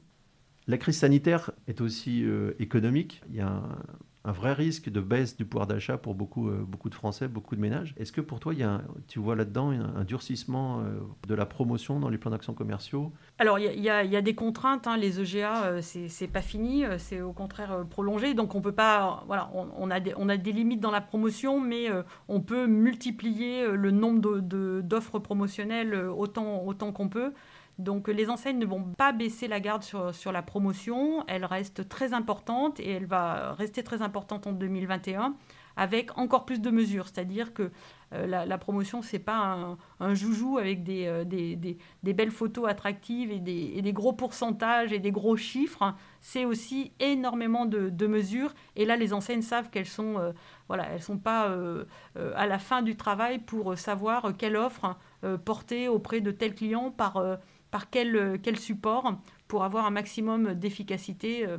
La 0.67 0.77
crise 0.77 0.99
sanitaire 0.99 1.53
est 1.69 1.81
aussi 1.81 2.25
économique. 2.59 3.23
Il 3.29 3.37
y 3.37 3.41
a 3.41 3.49
un, 3.49 3.79
un 4.25 4.33
vrai 4.33 4.53
risque 4.53 4.91
de 4.91 5.01
baisse 5.01 5.37
du 5.37 5.47
pouvoir 5.47 5.67
d'achat 5.67 5.97
pour 5.97 6.15
beaucoup, 6.15 6.49
euh, 6.49 6.63
beaucoup 6.67 6.91
de 6.91 6.95
Français, 6.95 7.27
beaucoup 7.27 7.57
de 7.57 7.61
ménages. 7.61 7.95
Est-ce 7.97 8.13
que 8.13 8.21
pour 8.21 8.39
toi, 8.39 8.53
il 8.53 8.61
y 8.61 8.63
a 8.63 8.83
tu 9.09 9.19
vois 9.19 9.35
là-dedans 9.35 9.71
un, 9.71 10.05
durcissement 10.05 10.81
euh, 10.81 11.01
de 11.27 11.35
la 11.35 11.47
promotion 11.47 12.01
dans 12.01 12.11
les 12.11 12.19
plans 12.19 12.31
d'action 12.31 12.53
commerciaux? 12.53 13.13
Alors, 13.39 13.59
il 13.59 13.81
y, 13.81 13.89
a, 13.89 14.23
des 14.23 14.35
contraintes. 14.35 14.87
Hein. 14.87 14.99
Les 14.99 15.21
EGA, 15.21 15.65
euh, 15.65 15.81
c'est 15.83 16.29
pas 16.29 16.43
fini, 16.43 16.85
c'est 16.99 17.23
au 17.23 17.33
contraire 17.33 17.85
prolongé. 17.89 18.35
Donc, 18.35 18.55
on 18.55 18.61
peut 18.61 18.73
pas. 18.73 19.25
Voilà, 19.27 19.51
on, 19.55 19.91
a 19.91 20.01
des, 20.01 20.13
on 20.17 20.29
a 20.29 20.37
des 20.37 20.53
limites 20.53 20.81
dans 20.81 20.91
la 20.91 21.01
promotion, 21.01 21.61
mais 21.61 21.89
on 22.29 22.41
peut 22.41 22.67
multiplier 22.67 23.69
le 23.69 23.91
nombre 23.91 24.41
d'offres 24.41 25.19
promotionnelles 25.19 25.95
autant, 25.95 26.65
autant 26.67 26.93
qu'on 26.93 27.09
peut. 27.09 27.33
Donc 27.81 28.09
les 28.09 28.29
enseignes 28.29 28.59
ne 28.59 28.67
vont 28.67 28.85
pas 28.97 29.13
baisser 29.13 29.49
la 29.49 29.59
garde 29.59 29.83
sur, 29.83 30.33
la 30.33 30.43
promotion, 30.43 31.25
elle 31.27 31.45
reste 31.45 31.89
très 31.89 32.13
importante 32.13 32.79
et 32.79 32.91
elle 32.91 33.07
va 33.07 33.55
rester 33.55 33.83
très 33.83 34.03
importante 34.03 34.47
en 34.47 34.53
2021 34.53 35.35
avec 35.77 36.19
encore 36.19 36.45
plus 36.45 36.61
de 36.61 36.71
mesures. 36.71 37.07
C'est-à-dire 37.07 37.55
que 37.55 37.71
euh, 38.13 38.27
la, 38.27 38.59
promotion, 38.59 39.01
ce 39.01 39.17
n'est 39.17 39.23
pas 39.23 39.79
un, 40.01 40.15
joujou 40.15 40.59
avec 40.59 40.87
euh, 40.89 41.25
des, 41.25 41.57
des, 41.57 42.13
belles 42.13 42.33
photos 42.33 42.69
attractives 42.69 43.31
et 43.31 43.39
des, 43.39 43.93
gros 43.93 44.13
pourcentages 44.13 44.93
et 44.93 44.99
des 44.99 45.13
gros 45.13 45.37
chiffres. 45.37 45.95
C'est 46.21 46.45
aussi 46.45 46.93
énormément 47.01 47.65
de, 47.65 48.07
mesures. 48.07 48.53
Et 48.77 48.85
là, 48.85 48.97
les 48.97 49.15
enseignes 49.15 49.43
savent 49.43 49.71
qu'elles 49.71 49.87
sont, 49.87 50.19
euh, 50.19 50.33
voilà, 50.69 50.99
sont 50.99 51.19
pas 51.19 51.57
à 52.35 52.47
la 52.47 52.59
fin 52.59 52.83
du 52.83 52.97
travail 52.97 53.39
pour 53.39 53.79
savoir 53.79 54.37
quelle 54.37 54.57
offre 54.57 54.97
porter 55.45 55.89
auprès 55.89 56.21
de 56.21 56.31
tel 56.31 56.55
client 56.55 56.91
par 56.91 57.39
par 57.71 57.91
quel, 57.91 58.17
euh, 58.17 58.37
quel 58.43 58.59
support 58.59 59.19
pour 59.49 59.65
avoir 59.65 59.87
un 59.87 59.91
maximum 59.91 60.55
d'efficacité 60.55 61.47
euh, 61.47 61.59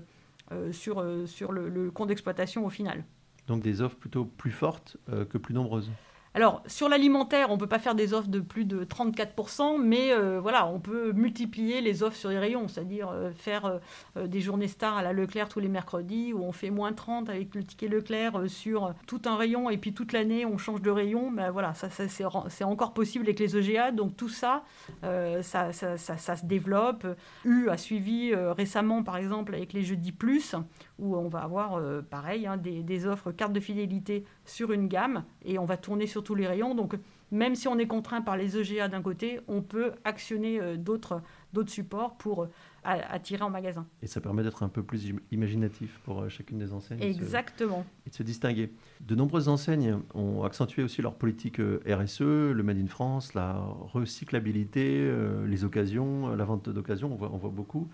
euh, 0.51 0.71
sur, 0.71 1.03
sur 1.27 1.51
le 1.51 1.91
compte 1.91 2.09
d'exploitation 2.09 2.65
au 2.65 2.69
final? 2.69 3.03
Donc 3.47 3.61
des 3.63 3.81
offres 3.81 3.97
plutôt 3.97 4.25
plus 4.25 4.51
fortes 4.51 4.97
que 5.07 5.37
plus 5.37 5.53
nombreuses 5.53 5.91
alors, 6.33 6.63
sur 6.65 6.87
l'alimentaire, 6.87 7.49
on 7.49 7.55
ne 7.55 7.59
peut 7.59 7.67
pas 7.67 7.79
faire 7.79 7.93
des 7.93 8.13
offres 8.13 8.29
de 8.29 8.39
plus 8.39 8.63
de 8.63 8.85
34%, 8.85 9.81
mais 9.81 10.13
euh, 10.13 10.39
voilà, 10.39 10.65
on 10.65 10.79
peut 10.79 11.11
multiplier 11.11 11.81
les 11.81 12.03
offres 12.03 12.15
sur 12.15 12.29
les 12.29 12.39
rayons, 12.39 12.69
c'est-à-dire 12.69 13.09
euh, 13.09 13.31
faire 13.31 13.79
euh, 14.15 14.27
des 14.27 14.39
journées 14.39 14.69
stars 14.69 14.95
à 14.95 15.03
la 15.03 15.11
Leclerc 15.11 15.49
tous 15.49 15.59
les 15.59 15.67
mercredis, 15.67 16.31
où 16.31 16.41
on 16.41 16.53
fait 16.53 16.69
moins 16.69 16.93
30 16.93 17.29
avec 17.29 17.53
le 17.53 17.65
ticket 17.65 17.89
Leclerc 17.89 18.43
sur 18.47 18.93
tout 19.07 19.21
un 19.25 19.35
rayon, 19.35 19.69
et 19.69 19.77
puis 19.77 19.93
toute 19.93 20.13
l'année, 20.13 20.45
on 20.45 20.57
change 20.57 20.81
de 20.81 20.89
rayon. 20.89 21.31
Ben 21.31 21.51
voilà, 21.51 21.73
ça, 21.73 21.89
c'est 21.89 22.63
encore 22.63 22.93
possible 22.93 23.25
avec 23.25 23.39
les 23.39 23.57
EGA, 23.57 23.91
donc 23.91 24.15
tout 24.15 24.29
ça, 24.29 24.63
ça, 25.01 25.73
ça, 25.73 26.35
se 26.35 26.45
développe. 26.45 27.05
U 27.43 27.67
a 27.69 27.75
suivi 27.75 28.33
récemment, 28.33 29.03
par 29.03 29.17
exemple, 29.17 29.53
avec 29.53 29.73
les 29.73 29.83
Jeudis 29.83 30.13
Plus, 30.13 30.55
où 30.97 31.17
on 31.17 31.27
va 31.27 31.39
avoir, 31.39 31.81
pareil, 32.09 32.47
hein, 32.47 32.55
des, 32.57 32.83
des 32.83 33.05
offres 33.05 33.31
cartes 33.31 33.53
de 33.53 33.59
fidélité 33.59 34.23
sur 34.45 34.71
une 34.71 34.87
gamme, 34.87 35.25
et 35.43 35.59
on 35.59 35.65
va 35.65 35.77
tourner 35.77 36.07
sur 36.07 36.20
tous 36.21 36.35
les 36.35 36.47
rayons. 36.47 36.75
Donc, 36.75 36.95
même 37.31 37.55
si 37.55 37.67
on 37.67 37.77
est 37.77 37.87
contraint 37.87 38.21
par 38.21 38.37
les 38.37 38.57
EGA 38.57 38.87
d'un 38.87 39.01
côté, 39.01 39.39
on 39.47 39.61
peut 39.61 39.93
actionner 40.03 40.59
euh, 40.59 40.77
d'autres 40.77 41.21
supports 41.67 42.17
pour 42.17 42.47
euh, 42.85 42.99
attirer 43.09 43.43
en 43.43 43.49
magasin. 43.49 43.85
Et 44.01 44.07
ça 44.07 44.21
permet 44.21 44.43
d'être 44.43 44.63
un 44.63 44.69
peu 44.69 44.83
plus 44.83 45.13
imaginatif 45.31 45.99
pour 46.03 46.21
euh, 46.21 46.29
chacune 46.29 46.57
des 46.57 46.73
enseignes. 46.73 47.01
Exactement. 47.01 47.85
Et 48.05 48.09
de 48.09 48.15
se, 48.15 48.23
distinguer. 48.23 48.71
De 49.01 49.15
nombreuses 49.15 49.47
enseignes 49.47 49.97
ont 50.13 50.43
accentué 50.43 50.83
aussi 50.83 51.01
leur 51.01 51.15
politique 51.15 51.59
RSE, 51.59 52.21
le 52.21 52.63
Made 52.63 52.77
in 52.77 52.87
France, 52.87 53.33
la 53.33 53.53
recyclabilité, 53.53 55.11
les 55.45 55.63
occasions, 55.63 56.35
la 56.35 56.45
vente 56.45 56.69
d'occasions, 56.69 57.11
on 57.11 57.15
voit, 57.15 57.31
on 57.33 57.37
voit 57.37 57.49
beaucoup. 57.49 57.89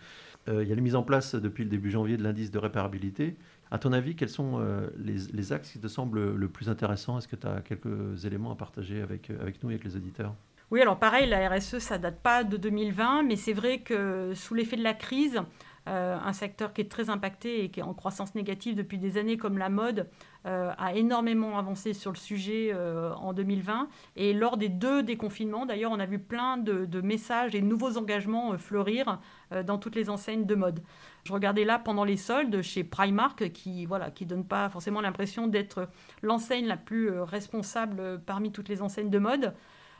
il 0.47 0.67
y 0.67 0.71
a 0.71 0.75
la 0.75 0.81
mise 0.81 0.95
en 0.95 1.03
place 1.03 1.35
depuis 1.35 1.63
le 1.63 1.69
début 1.69 1.91
janvier 1.91 2.17
de 2.17 2.23
l'indice 2.23 2.51
de 2.51 2.59
réparabilité. 2.59 3.37
À 3.69 3.79
ton 3.79 3.91
avis, 3.91 4.15
quels 4.15 4.29
sont 4.29 4.59
euh, 4.59 4.87
les, 4.97 5.51
axes 5.51 5.71
qui 5.71 5.79
te 5.79 5.87
semblent 5.87 6.35
le 6.35 6.47
plus 6.47 6.69
intéressants? 6.69 7.17
Est-ce 7.17 7.27
que 7.27 7.35
tu 7.35 7.47
as 7.47 7.61
quelques 7.61 8.25
éléments 8.25 8.51
à 8.51 8.55
partager 8.55 9.01
avec, 9.01 9.29
euh, 9.29 9.41
avec 9.41 9.61
nous 9.61 9.69
et 9.69 9.73
avec 9.73 9.83
les 9.83 9.95
auditeurs? 9.95 10.35
Oui, 10.69 10.81
alors 10.81 10.99
pareil, 10.99 11.29
la 11.29 11.47
RSE, 11.49 11.79
ça 11.79 11.97
date 11.97 12.19
pas 12.21 12.43
de 12.43 12.57
2020, 12.57 13.23
mais 13.23 13.37
c'est 13.37 13.53
vrai 13.53 13.79
que 13.79 14.33
sous 14.35 14.53
l'effet 14.53 14.75
de 14.75 14.83
la 14.83 14.93
crise, 14.93 15.41
euh, 15.87 16.17
un 16.21 16.33
secteur 16.33 16.73
qui 16.73 16.81
est 16.81 16.91
très 16.91 17.09
impacté 17.09 17.63
et 17.63 17.71
qui 17.71 17.79
est 17.79 17.83
en 17.83 17.93
croissance 17.93 18.35
négative 18.35 18.75
depuis 18.75 18.97
des 18.97 19.17
années 19.17 19.37
comme 19.37 19.57
la 19.57 19.69
mode, 19.69 20.09
a 20.45 20.93
énormément 20.95 21.59
avancé 21.59 21.93
sur 21.93 22.09
le 22.09 22.15
sujet 22.15 22.73
en 22.73 23.33
2020. 23.33 23.89
Et 24.15 24.31
lors 24.31 24.55
des 24.55 24.69
deux 24.69 25.03
déconfinements, 25.03 25.65
d'ailleurs, 25.65 25.91
on 25.91 25.99
a 25.99 26.05
vu 26.05 26.19
plein 26.19 26.55
de, 26.55 26.85
de 26.85 27.01
messages 27.01 27.53
et 27.53 27.59
de 27.59 27.65
nouveaux 27.65 27.97
engagements 27.97 28.57
fleurir 28.57 29.19
dans 29.65 29.77
toutes 29.77 29.95
les 29.95 30.09
enseignes 30.09 30.45
de 30.45 30.55
mode. 30.55 30.81
Je 31.27 31.33
regardais 31.33 31.65
là 31.65 31.77
pendant 31.77 32.05
les 32.05 32.15
soldes 32.15 32.61
chez 32.61 32.85
Primark, 32.85 33.51
qui 33.51 33.85
voilà, 33.85 34.11
qui 34.11 34.25
donne 34.25 34.45
pas 34.45 34.69
forcément 34.69 35.01
l'impression 35.01 35.47
d'être 35.47 35.89
l'enseigne 36.21 36.67
la 36.67 36.77
plus 36.77 37.11
euh, 37.11 37.25
responsable 37.25 38.21
parmi 38.25 38.53
toutes 38.53 38.69
les 38.69 38.81
enseignes 38.81 39.09
de 39.09 39.19
mode. 39.19 39.53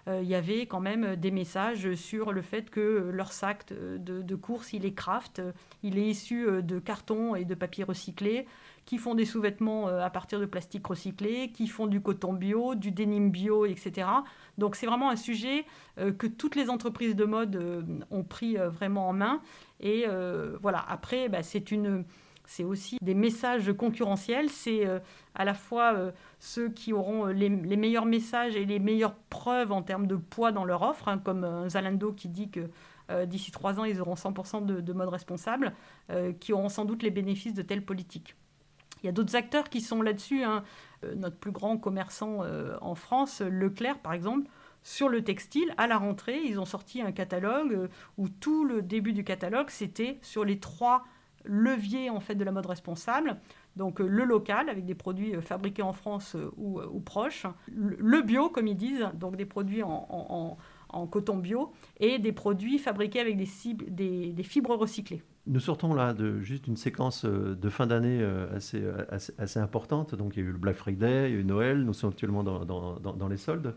Euh, 0.08 0.22
il 0.22 0.28
y 0.28 0.36
avait 0.36 0.66
quand 0.66 0.80
même 0.80 1.16
des 1.16 1.32
messages 1.32 1.94
sur 1.96 2.32
le 2.32 2.42
fait 2.42 2.70
que 2.70 3.10
leur 3.12 3.32
sac 3.32 3.66
de, 3.74 4.22
de 4.22 4.36
course, 4.36 4.74
il 4.74 4.86
est 4.86 4.94
craft, 4.94 5.42
il 5.84 5.98
est 5.98 6.08
issu 6.08 6.48
euh, 6.48 6.62
de 6.62 6.80
carton 6.80 7.36
et 7.36 7.46
de 7.46 7.56
papier 7.56 7.84
recyclé, 7.84 8.48
qui 8.86 8.98
font 8.98 9.16
des 9.16 9.26
sous-vêtements 9.26 9.88
à 9.88 10.10
partir 10.10 10.40
de 10.40 10.46
plastique 10.46 10.88
recyclé, 10.88 11.52
qui 11.52 11.68
font 11.68 11.88
du 11.88 12.00
coton 12.00 12.32
bio, 12.32 12.74
du 12.74 12.92
denim 12.92 13.30
bio, 13.30 13.66
etc. 13.66 14.08
Donc 14.58 14.78
c'est 14.78 14.86
vraiment 14.86 15.10
un 15.10 15.18
sujet 15.18 15.66
que 15.98 16.26
toutes 16.26 16.56
les 16.56 16.70
entreprises 16.70 17.14
de 17.14 17.26
mode 17.26 17.98
ont 18.12 18.24
pris 18.24 18.56
vraiment 18.56 19.10
en 19.10 19.14
main 19.14 19.42
et 19.80 20.06
euh, 20.08 20.58
voilà, 20.62 20.84
après, 20.88 21.30
bah, 21.30 21.44
c'est 21.44 21.72
une 21.72 22.04
c'est 22.48 22.64
aussi 22.64 22.98
des 23.02 23.14
messages 23.14 23.72
concurrentiels. 23.74 24.50
C'est 24.50 24.88
euh, 24.88 25.00
à 25.36 25.46
la 25.46 25.54
fois 25.54 25.94
euh, 25.94 26.12
ceux 26.40 26.70
qui 26.70 26.94
auront 26.94 27.28
les, 27.28 27.50
meilleurs 27.50 28.06
messages 28.06 28.56
et 28.56 28.66
les 28.66 28.80
meilleures 28.80 29.14
preuves 29.30 29.72
en 29.72 29.84
termes 29.84 30.08
de 30.08 30.16
poids 30.16 30.52
dans 30.52 30.66
leur 30.66 30.82
offre, 30.82 31.08
hein, 31.08 31.20
comme 31.24 31.70
Zalando 31.70 32.12
qui 32.12 32.28
dit 32.30 32.50
que 32.50 32.70
d'ici 33.26 33.52
trois 33.52 33.80
ans, 33.80 33.86
ils 33.86 34.02
auront 34.02 34.16
100% 34.16 34.66
de, 34.66 34.94
mode 34.94 35.08
responsable, 35.08 35.72
qui 36.42 36.52
auront 36.52 36.68
sans 36.68 36.84
doute 36.84 37.04
les 37.04 37.10
bénéfices 37.10 37.54
de 37.54 37.62
telles 37.62 37.86
politiques. 37.86 38.36
Il 39.02 39.06
y 39.06 39.10
a 39.10 39.14
d'autres 39.14 39.38
acteurs 39.38 39.70
qui 39.70 39.80
sont 39.80 40.02
là-dessus. 40.02 40.44
Hein. 40.44 40.66
notre 41.16 41.38
plus 41.38 41.54
grand 41.54 41.78
commerçant 41.78 42.40
en 42.82 42.96
France, 42.96 43.40
Leclerc 43.40 44.00
par 44.00 44.12
exemple, 44.12 44.50
sur 44.88 45.10
le 45.10 45.22
textile, 45.22 45.74
à 45.76 45.86
la 45.86 45.98
rentrée, 45.98 46.40
ils 46.46 46.62
ont 46.62 46.66
sorti 46.66 47.02
un 47.02 47.12
catalogue 47.12 47.74
euh, 47.74 47.88
où 48.18 48.30
tout 48.30 48.64
le 48.64 48.82
début 48.82 49.12
du 49.12 49.26
catalogue, 49.26 49.70
c'était 49.70 50.18
sur 50.22 50.46
les 50.46 50.60
trois 50.60 51.04
leviers 51.48 52.10
en 52.10 52.20
fait 52.20 52.36
de 52.36 52.44
la 52.44 52.52
mode 52.52 52.66
responsable. 52.66 53.38
Donc 53.76 54.02
euh, 54.02 54.08
le 54.08 54.26
local 54.26 54.70
avec 54.70 54.86
des 54.86 54.96
produits 54.96 55.36
euh, 55.36 55.42
fabriqués 55.42 55.82
en 55.82 55.94
France 55.94 56.36
ou, 56.58 56.80
proches, 57.02 57.46
le 57.72 58.22
bio 58.22 58.50
comme 58.50 58.68
ils 58.68 58.76
disent, 58.76 59.08
donc 59.14 59.36
des 59.36 59.46
produits 59.46 59.84
en, 59.84 60.58
coton 61.12 61.38
bio 61.38 61.72
et 62.00 62.18
des 62.20 62.32
produits 62.32 62.80
fabriqués 62.80 63.20
avec 63.20 63.38
des, 63.38 64.44
fibres 64.44 64.76
recyclées. 64.76 65.22
Nous 65.46 65.60
sortons 65.60 65.94
là 65.94 66.14
de 66.14 66.40
juste 66.42 66.68
une 66.68 66.76
séquence 66.76 67.24
de 67.26 67.70
fin 67.70 67.88
d'année 67.88 68.26
assez, 68.54 69.60
importante. 69.60 70.16
Donc 70.16 70.36
il 70.36 70.44
y 70.44 70.46
a 70.46 70.50
eu 70.50 70.52
le 70.52 70.58
Black 70.58 70.76
Friday, 70.76 71.30
il 71.30 71.34
y 71.34 71.38
a 71.38 71.40
eu 71.40 71.46
Noël, 71.46 71.84
nous 71.84 71.94
sommes 71.94 72.10
actuellement 72.10 72.44
dans, 72.44 73.28
les 73.30 73.38
soldes. 73.38 73.76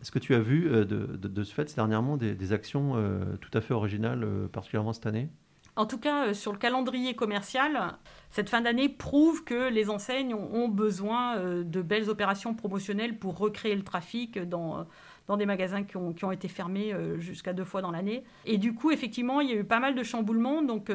Est-ce 0.00 0.10
que 0.10 0.18
tu 0.18 0.34
as 0.34 0.40
vu 0.40 0.70
de, 0.70 1.42
ce 1.44 1.52
fait 1.52 1.74
dernièrement 1.74 2.16
des 2.16 2.52
actions 2.52 2.94
tout 3.40 3.50
à 3.56 3.60
fait 3.60 3.74
originales, 3.74 4.26
particulièrement 4.52 4.92
cette 4.92 5.06
année? 5.06 5.28
En 5.76 5.86
tout 5.86 5.98
cas, 5.98 6.26
euh, 6.26 6.34
sur 6.34 6.52
le 6.52 6.58
calendrier 6.58 7.14
commercial, 7.14 7.96
cette 8.30 8.48
fin 8.48 8.60
d'année 8.60 8.88
prouve 8.88 9.44
que 9.44 9.68
les 9.68 9.90
enseignes 9.90 10.34
ont 10.34 10.68
besoin 10.68 11.36
euh, 11.36 11.64
de 11.64 11.82
belles 11.82 12.08
opérations 12.08 12.54
promotionnelles 12.54 13.18
pour 13.18 13.38
recréer 13.38 13.74
le 13.74 13.82
trafic 13.82 14.38
dans, 14.38 14.86
dans 15.26 15.36
des 15.36 15.46
magasins 15.46 15.82
qui 15.82 15.96
ont, 15.96 16.12
qui 16.12 16.24
ont 16.24 16.32
été 16.32 16.48
fermés 16.48 16.92
euh, 16.92 17.18
jusqu'à 17.18 17.52
deux 17.52 17.64
fois 17.64 17.82
dans 17.82 17.90
l'année. 17.90 18.24
Et 18.44 18.58
du 18.58 18.74
coup, 18.74 18.92
effectivement, 18.92 19.40
il 19.40 19.50
y 19.50 19.52
a 19.52 19.56
eu 19.56 19.64
pas 19.64 19.80
mal 19.80 19.94
de 19.94 20.02
chamboulements. 20.02 20.62
Donc, 20.62 20.92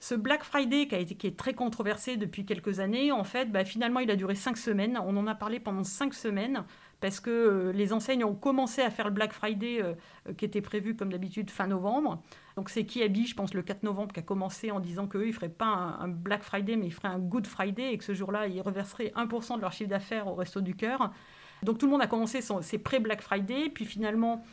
ce 0.00 0.14
Black 0.14 0.42
Friday 0.42 0.86
qui, 0.86 0.94
a 0.94 0.98
été, 0.98 1.14
qui 1.14 1.26
est 1.26 1.38
très 1.38 1.54
controversé 1.54 2.16
depuis 2.16 2.44
quelques 2.44 2.80
années, 2.80 3.12
en 3.12 3.24
fait, 3.24 3.52
bah, 3.52 3.64
finalement, 3.64 4.00
il 4.00 4.10
a 4.10 4.16
duré 4.16 4.34
cinq 4.34 4.56
semaines. 4.56 4.98
On 5.04 5.16
en 5.16 5.26
a 5.26 5.34
parlé 5.34 5.60
pendant 5.60 5.84
cinq 5.84 6.14
semaines 6.14 6.64
parce 7.02 7.18
que 7.18 7.30
euh, 7.30 7.72
les 7.72 7.92
enseignes 7.92 8.24
ont 8.24 8.34
commencé 8.34 8.80
à 8.80 8.88
faire 8.88 9.06
le 9.06 9.10
Black 9.10 9.32
Friday 9.32 9.82
euh, 9.82 9.94
euh, 10.28 10.34
qui 10.34 10.44
était 10.44 10.60
prévu 10.60 10.94
comme 10.94 11.10
d'habitude 11.10 11.50
fin 11.50 11.66
novembre. 11.66 12.22
Donc 12.56 12.70
c'est 12.70 12.84
Kiabi, 12.84 13.26
je 13.26 13.34
pense, 13.34 13.54
le 13.54 13.62
4 13.62 13.82
novembre, 13.82 14.12
qui 14.12 14.20
a 14.20 14.22
commencé 14.22 14.70
en 14.70 14.78
disant 14.78 15.08
qu'eux, 15.08 15.24
ils 15.24 15.30
ne 15.30 15.32
feraient 15.32 15.48
pas 15.48 15.66
un, 15.66 16.06
Black 16.06 16.44
Friday, 16.44 16.76
mais 16.76 16.86
ils 16.86 16.92
feraient 16.92 17.08
un 17.08 17.18
Good 17.18 17.48
Friday 17.48 17.92
et 17.92 17.98
que 17.98 18.04
ce 18.04 18.14
jour-là, 18.14 18.46
ils 18.46 18.60
reverseraient 18.60 19.12
1% 19.16 19.56
de 19.56 19.60
leur 19.60 19.72
chiffre 19.72 19.90
d'affaires 19.90 20.28
au 20.28 20.34
Resto 20.34 20.60
du 20.60 20.76
Cœur. 20.76 21.12
Donc 21.64 21.78
tout 21.78 21.86
le 21.86 21.92
monde 21.92 22.02
a 22.02 22.06
commencé 22.06 22.40
son, 22.40 22.62
ses 22.62 22.78
pré-Black 22.78 23.20
Friday, 23.20 23.68
puis 23.68 23.84
finalement, 23.84 24.44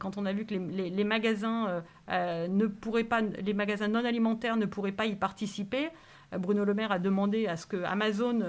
quand 0.00 0.16
on 0.16 0.26
a 0.26 0.32
vu 0.32 0.46
que 0.46 0.54
les, 0.54 1.04
magasins 1.04 1.84
ne 2.08 2.66
pourraient 2.66 3.04
pas, 3.04 3.20
les 3.20 3.54
magasins 3.54 3.86
non 3.86 4.04
alimentaires 4.04 4.56
ne 4.56 4.66
pourraient 4.66 4.90
pas 4.90 5.06
y 5.06 5.14
participer, 5.14 5.90
Bruno 6.36 6.64
Le 6.64 6.74
Maire 6.74 6.90
a 6.90 6.98
demandé 6.98 7.46
à 7.46 7.56
ce 7.56 7.66
que 7.66 7.84
Amazon 7.84 8.40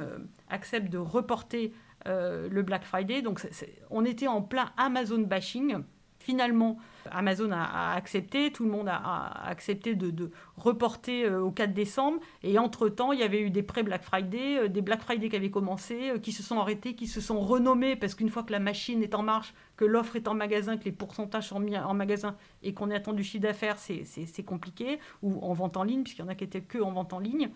accepte 0.49 0.89
de 0.89 0.97
reporter 0.97 1.73
euh, 2.07 2.49
le 2.49 2.61
Black 2.63 2.83
Friday. 2.83 3.21
Donc 3.21 3.41
on 3.89 4.05
était 4.05 4.27
en 4.27 4.41
plein 4.41 4.71
Amazon 4.77 5.19
bashing. 5.19 5.77
Finalement, 6.19 6.77
Amazon 7.09 7.49
a, 7.51 7.93
accepté, 7.95 8.51
tout 8.51 8.63
le 8.63 8.69
monde 8.69 8.87
a, 8.87 9.47
accepté 9.47 9.95
de, 9.95 10.29
reporter 10.55 11.25
euh, 11.25 11.41
au 11.41 11.49
4 11.49 11.73
décembre. 11.73 12.19
Et 12.43 12.59
entre-temps, 12.59 13.11
il 13.11 13.19
y 13.19 13.23
avait 13.23 13.41
eu 13.41 13.49
des 13.49 13.63
pré-Black 13.63 14.03
Friday, 14.03 14.59
euh, 14.59 14.67
des 14.67 14.83
Black 14.83 15.01
Friday 15.01 15.29
qui 15.29 15.35
avaient 15.35 15.49
commencé, 15.49 16.13
qui 16.21 16.31
se 16.31 16.43
sont 16.43 16.59
arrêtés, 16.59 16.93
qui 16.93 17.07
se 17.07 17.21
sont 17.21 17.39
renommés, 17.39 17.95
parce 17.95 18.13
qu'une 18.13 18.29
fois 18.29 18.43
que 18.43 18.51
la 18.51 18.59
machine 18.59 19.01
est 19.01 19.15
en 19.15 19.23
marche, 19.23 19.55
que 19.77 19.85
l'offre 19.85 20.15
est 20.15 20.27
en 20.27 20.35
magasin, 20.35 20.77
que 20.77 20.85
les 20.85 20.91
pourcentages 20.91 21.47
sont 21.47 21.59
mis 21.59 21.75
en 21.75 21.93
magasin 21.95 22.35
et 22.61 22.73
qu'on 22.75 22.91
attend 22.91 23.13
du 23.13 23.23
chiffre 23.23 23.43
d'affaires, 23.43 23.79
c'est 23.79 24.45
compliqué, 24.45 24.99
ou 25.23 25.43
en 25.43 25.53
vente 25.53 25.75
en 25.75 25.83
ligne, 25.83 26.03
puisqu'il 26.03 26.21
y 26.21 26.25
en 26.25 26.29
a 26.29 26.35
qui 26.35 26.43
étaient 26.43 26.61
que 26.61 26.77
en 26.77 26.91
vente 26.91 27.13
en 27.13 27.19
ligne. 27.19 27.49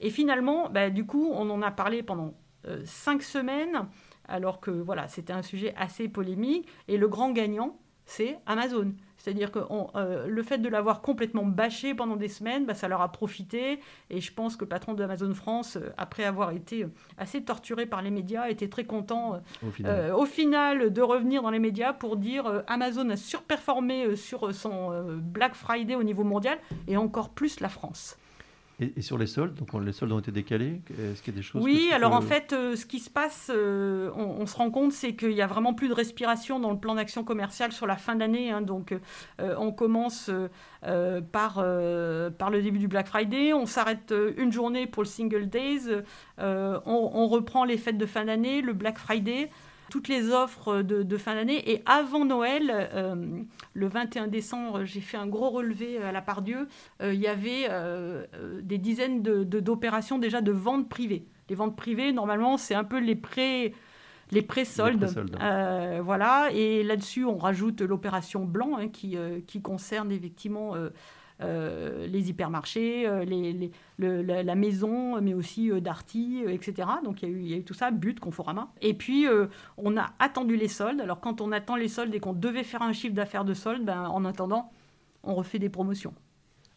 Et 0.00 0.10
finalement, 0.10 0.68
bah, 0.68 0.90
du 0.90 1.06
coup, 1.06 1.30
on 1.32 1.48
en 1.50 1.62
a 1.62 1.70
parlé 1.70 2.02
pendant 2.02 2.34
cinq 2.84 3.22
semaines, 3.22 3.86
alors 4.28 4.60
que 4.60 4.70
voilà, 4.70 5.08
c'était 5.08 5.32
un 5.32 5.42
sujet 5.42 5.74
assez 5.76 6.08
polémique. 6.08 6.68
Et 6.88 6.96
le 6.96 7.08
grand 7.08 7.30
gagnant, 7.30 7.78
c'est 8.06 8.38
Amazon. 8.46 8.92
C'est-à-dire 9.16 9.50
que 9.50 9.60
euh, 9.96 10.26
le 10.26 10.42
fait 10.42 10.58
de 10.58 10.68
l'avoir 10.68 11.00
complètement 11.00 11.46
bâché 11.46 11.94
pendant 11.94 12.16
des 12.16 12.28
semaines, 12.28 12.66
bah, 12.66 12.74
ça 12.74 12.88
leur 12.88 13.00
a 13.00 13.10
profité. 13.10 13.80
Et 14.10 14.20
je 14.20 14.32
pense 14.34 14.56
que 14.56 14.64
le 14.64 14.68
patron 14.68 14.92
d'Amazon 14.92 15.32
France, 15.32 15.76
euh, 15.76 15.88
après 15.96 16.24
avoir 16.24 16.50
été 16.50 16.86
assez 17.16 17.42
torturé 17.42 17.86
par 17.86 18.02
les 18.02 18.10
médias, 18.10 18.48
était 18.50 18.68
très 18.68 18.84
content 18.84 19.40
au 19.62 20.26
final. 20.26 20.92
de 20.92 21.02
revenir 21.02 21.42
dans 21.42 21.50
les 21.50 21.58
médias 21.58 21.94
pour 21.94 22.18
dire 22.18 22.62
Amazon 22.66 23.08
a 23.08 23.16
surperformé 23.16 24.14
sur 24.16 24.54
son 24.54 24.92
Black 25.22 25.54
Friday 25.54 25.94
au 25.94 26.02
niveau 26.02 26.24
mondial 26.24 26.58
et 26.86 26.96
encore 26.96 27.30
plus 27.30 27.60
la 27.60 27.70
France. 27.70 28.18
Et, 28.80 29.02
sur 29.02 29.18
les 29.18 29.26
soldes, 29.26 29.54
donc 29.54 29.72
les 29.84 29.92
soldes 29.92 30.10
ont 30.10 30.18
été 30.18 30.32
décalés 30.32 30.80
Est-ce 30.90 31.22
qu'il 31.22 31.32
y 31.32 31.36
a 31.36 31.38
des 31.38 31.44
choses 31.44 31.62
Oui, 31.62 31.90
alors 31.92 32.12
en 32.12 32.20
fait, 32.20 32.52
euh, 32.52 32.74
ce 32.74 32.86
qui 32.86 32.98
se 32.98 33.08
passe, 33.08 33.50
euh, 33.54 34.10
on, 34.16 34.46
se 34.46 34.56
rend 34.56 34.70
compte, 34.70 34.92
c'est 34.92 35.14
qu'il 35.14 35.30
y 35.30 35.42
a 35.42 35.46
vraiment 35.46 35.74
plus 35.74 35.88
de 35.88 35.94
respiration 35.94 36.58
dans 36.58 36.72
le 36.72 36.78
plan 36.78 36.96
d'action 36.96 37.22
commercial 37.22 37.70
sur 37.70 37.86
la 37.86 37.96
fin 37.96 38.16
d'année. 38.16 38.50
Hein. 38.50 38.62
donc, 38.62 38.92
euh, 39.40 39.54
on 39.58 39.70
commence 39.70 40.30
par, 41.32 41.54
par 41.54 42.50
le 42.50 42.62
début 42.62 42.78
du 42.78 42.88
Black 42.88 43.06
Friday, 43.06 43.52
on 43.52 43.66
s'arrête 43.66 44.12
une 44.36 44.52
journée 44.52 44.86
pour 44.86 45.02
le 45.02 45.08
Single 45.08 45.48
Days, 45.48 45.88
on, 46.38 46.82
on, 46.86 47.26
reprend 47.28 47.64
les 47.64 47.78
fêtes 47.78 47.98
de 47.98 48.06
fin 48.06 48.24
d'année, 48.24 48.60
le 48.60 48.72
Black 48.72 48.98
Friday 48.98 49.50
toutes 49.94 50.08
les 50.08 50.30
offres 50.30 50.82
de, 50.82 51.16
fin 51.16 51.36
d'année. 51.36 51.70
Et 51.70 51.80
avant 51.86 52.24
Noël, 52.24 52.68
euh, 52.68 53.14
le 53.74 53.86
21 53.86 54.26
décembre, 54.26 54.82
j'ai 54.84 55.00
fait 55.00 55.16
un 55.16 55.28
gros 55.28 55.50
relevé 55.50 55.98
à 55.98 56.10
la 56.10 56.20
part 56.20 56.42
Dieu. 56.42 56.66
Euh, 57.00 57.14
il 57.14 57.20
y 57.20 57.28
avait 57.28 57.68
euh, 57.70 58.26
des 58.60 58.78
dizaines 58.78 59.22
d'opérations 59.22 60.18
déjà 60.18 60.40
de 60.40 60.50
ventes 60.50 60.88
privées. 60.88 61.28
Les 61.48 61.54
ventes 61.54 61.76
privées, 61.76 62.12
normalement, 62.12 62.56
c'est 62.56 62.74
un 62.74 62.82
peu 62.82 62.98
les 62.98 63.14
prêts 63.14 63.72
les 64.32 64.42
pré-soldes. 64.42 65.06
voilà, 66.02 66.48
et 66.52 66.82
là-dessus, 66.82 67.24
on 67.24 67.36
rajoute 67.36 67.80
l'opération 67.80 68.44
blanc 68.44 68.76
hein, 68.76 68.88
qui, 68.88 69.16
qui 69.46 69.62
concerne 69.62 70.10
effectivement 70.10 70.74
euh, 70.74 70.88
les 71.40 72.30
hypermarchés, 72.30 73.06
euh, 73.06 73.24
les, 73.24 73.70
la, 73.98 74.54
maison, 74.54 75.20
mais 75.20 75.34
aussi 75.34 75.70
euh, 75.70 75.80
Darty, 75.80 76.44
etc. 76.48 76.88
Donc 77.04 77.22
il 77.22 77.46
y, 77.46 77.54
a 77.54 77.56
eu, 77.56 77.64
tout 77.64 77.74
ça, 77.74 77.90
But, 77.90 78.20
Conforama. 78.20 78.68
Et 78.80 78.94
puis 78.94 79.26
on 79.76 79.96
a 79.96 80.12
attendu 80.18 80.56
les 80.56 80.68
soldes. 80.68 81.00
Alors 81.00 81.20
quand 81.20 81.40
on 81.40 81.52
attend 81.52 81.76
les 81.76 81.88
soldes 81.88 82.14
et 82.14 82.20
qu'on 82.20 82.32
devait 82.32 82.62
faire 82.62 82.82
un 82.82 82.92
chiffre 82.92 83.14
d'affaires 83.14 83.44
de 83.44 83.54
soldes, 83.54 83.84
ben, 83.84 84.06
en 84.06 84.24
attendant, 84.24 84.70
on 85.22 85.34
refait 85.34 85.58
des 85.58 85.68
promotions. 85.68 86.14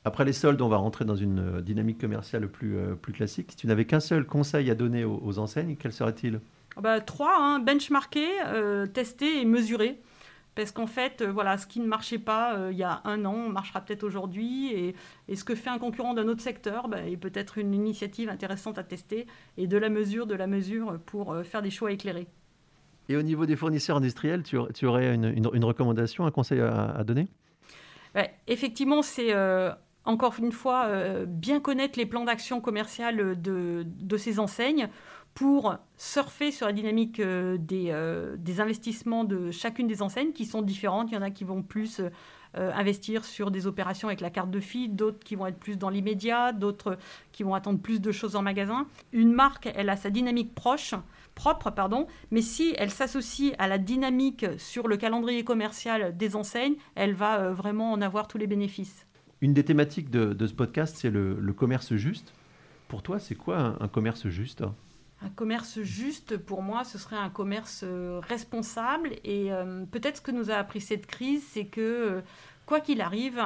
Après 0.06 0.24
les 0.24 0.34
soldes, 0.34 0.62
on 0.62 0.70
va 0.70 0.78
rentrer 0.78 1.06
dans 1.06 1.16
une 1.16 1.62
dynamique 1.62 2.00
commerciale 2.00 2.48
plus, 2.48 2.78
plus 3.02 3.14
classique. 3.14 3.52
Si 3.52 3.58
tu 3.58 3.68
n'avais 3.68 3.86
qu'un 3.86 4.00
seul 4.00 4.26
conseil 4.26 4.72
à 4.72 4.76
donner 4.76 5.04
aux, 5.04 5.38
enseignes, 5.38 5.76
quel 5.78 5.92
serait-il? 5.92 6.40
Bah, 6.82 7.02
Trois, 7.02 7.36
hein, 7.38 7.60
benchmarker, 7.60 8.30
tester 8.94 9.42
et 9.42 9.46
mesurer. 9.46 10.00
Parce 10.58 10.72
qu'en 10.72 10.88
fait, 10.88 11.22
euh, 11.22 11.32
voilà, 11.32 11.60
ce 11.60 11.68
qui 11.68 11.80
ne 11.80 11.86
marchait 11.86 12.18
pas 12.18 12.58
euh, 12.58 12.72
il 12.72 12.80
y 12.80 12.84
a 12.84 13.02
un 13.06 13.26
an 13.26 13.48
marchera 13.48 13.80
peut-être 13.80 14.02
aujourd'hui. 14.04 14.74
Et, 14.74 14.96
ce 15.36 15.44
que 15.44 15.54
fait 15.54 15.70
un 15.70 15.78
concurrent 15.78 16.16
d'un 16.16 16.28
autre 16.28 16.42
secteur 16.42 16.88
bah, 16.88 17.06
est 17.06 17.16
peut-être 17.16 17.60
une 17.60 17.76
initiative 17.76 18.28
intéressante 18.28 18.80
à 18.80 18.84
tester. 18.84 19.28
Et 19.58 19.68
de 19.68 19.78
la 19.78 19.90
mesure, 19.90 20.26
de 20.26 20.34
la 20.34 20.48
mesure 20.48 20.98
pour 21.06 21.32
euh, 21.32 21.44
faire 21.44 21.62
des 21.62 21.70
choix 21.70 21.92
éclairés. 21.92 22.26
Et 23.08 23.16
au 23.16 23.22
niveau 23.22 23.46
des 23.46 23.56
fournisseurs 23.56 23.98
industriels, 23.98 24.42
tu, 24.42 24.58
aurais 24.88 25.14
une, 25.14 25.64
recommandation, 25.64 26.26
un 26.26 26.32
conseil 26.32 26.60
à, 26.60 27.04
donner? 27.06 27.28
Effectivement, 28.48 29.02
c'est 29.02 29.34
encore 30.04 30.36
une 30.40 30.52
fois 30.52 30.90
bien 31.26 31.62
connaître 31.62 31.98
les 31.98 32.06
plans 32.06 32.26
d'action 32.26 32.60
commerciale 32.60 33.42
de, 33.42 33.86
de 33.86 34.18
ces 34.18 34.42
enseignes 34.42 34.90
pour 35.38 35.78
surfer 35.98 36.50
sur 36.50 36.66
la 36.66 36.74
dynamique 36.74 37.20
euh, 37.20 37.58
des, 37.60 37.90
euh, 37.92 38.36
des, 38.40 38.60
investissements 38.60 39.24
de 39.24 39.52
chacune 39.52 39.86
des 39.86 40.02
enseignes 40.02 40.34
qui 40.34 40.46
sont 40.46 40.64
différentes. 40.64 41.12
Il 41.12 41.14
y 41.14 41.18
en 41.18 41.22
a 41.22 41.30
qui 41.30 41.44
vont 41.44 41.62
plus 41.62 42.00
euh, 42.00 42.72
investir 42.74 43.24
sur 43.24 43.52
des 43.52 43.68
opérations 43.68 44.08
avec 44.08 44.20
la 44.20 44.32
carte 44.32 44.50
de 44.50 44.60
fille, 44.60 44.90
d'autres 44.90 45.20
qui 45.20 45.36
vont 45.36 45.46
être 45.46 45.60
plus 45.60 45.78
dans 45.78 45.92
l'immédiat, 45.92 46.54
d'autres 46.54 46.98
qui 47.34 47.44
vont 47.44 47.54
attendre 47.54 47.80
plus 47.80 48.02
de 48.02 48.12
choses 48.12 48.36
en 48.36 48.42
magasin. 48.42 48.88
Une 49.14 49.32
marque, 49.32 49.70
elle 49.76 49.92
a 49.92 49.96
sa 49.96 50.10
dynamique 50.10 50.56
proche, 50.56 50.96
propre, 51.36 51.70
pardon, 51.70 52.08
mais 52.32 52.42
si 52.42 52.74
elle 52.80 52.90
s'associe 52.90 53.54
à 53.60 53.68
la 53.68 53.78
dynamique 53.78 54.44
sur 54.58 54.88
le 54.88 54.98
calendrier 54.98 55.44
commercial 55.44 56.18
des 56.18 56.36
enseignes, 56.36 56.78
elle 56.96 57.14
va 57.14 57.52
vraiment 57.52 57.92
en 57.92 58.02
avoir 58.02 58.28
tous 58.28 58.40
les 58.40 58.48
bénéfices. 58.48 59.06
Une 59.42 59.54
des 59.54 59.64
thématiques 59.64 60.10
de, 60.10 60.48
ce 60.48 60.54
podcast, 60.54 60.98
c'est 61.00 61.12
le, 61.12 61.54
commerce 61.56 61.94
juste. 61.94 62.34
Pour 62.88 63.04
toi, 63.04 63.20
c'est 63.20 63.36
quoi 63.36 63.60
un, 63.60 63.78
un 63.82 63.88
commerce 63.88 64.30
juste 64.30 64.64
un 65.22 65.30
commerce 65.30 65.82
juste, 65.82 66.38
pour 66.38 66.62
moi, 66.62 66.84
ce 66.84 66.98
serait 66.98 67.16
un 67.16 67.30
commerce 67.30 67.82
euh, 67.84 68.20
responsable. 68.28 69.14
Et 69.24 69.52
euh, 69.52 69.86
peut-être 69.86 70.18
ce 70.18 70.22
que 70.22 70.32
nous 70.32 70.52
a 70.52 70.56
appris 70.56 70.80
cette 70.80 71.08
crise, 71.08 71.44
c'est 71.52 71.66
que 71.66 71.82
euh, 71.82 72.22
quoi 72.68 72.82
qu'il 72.82 73.02
arrive, 73.02 73.42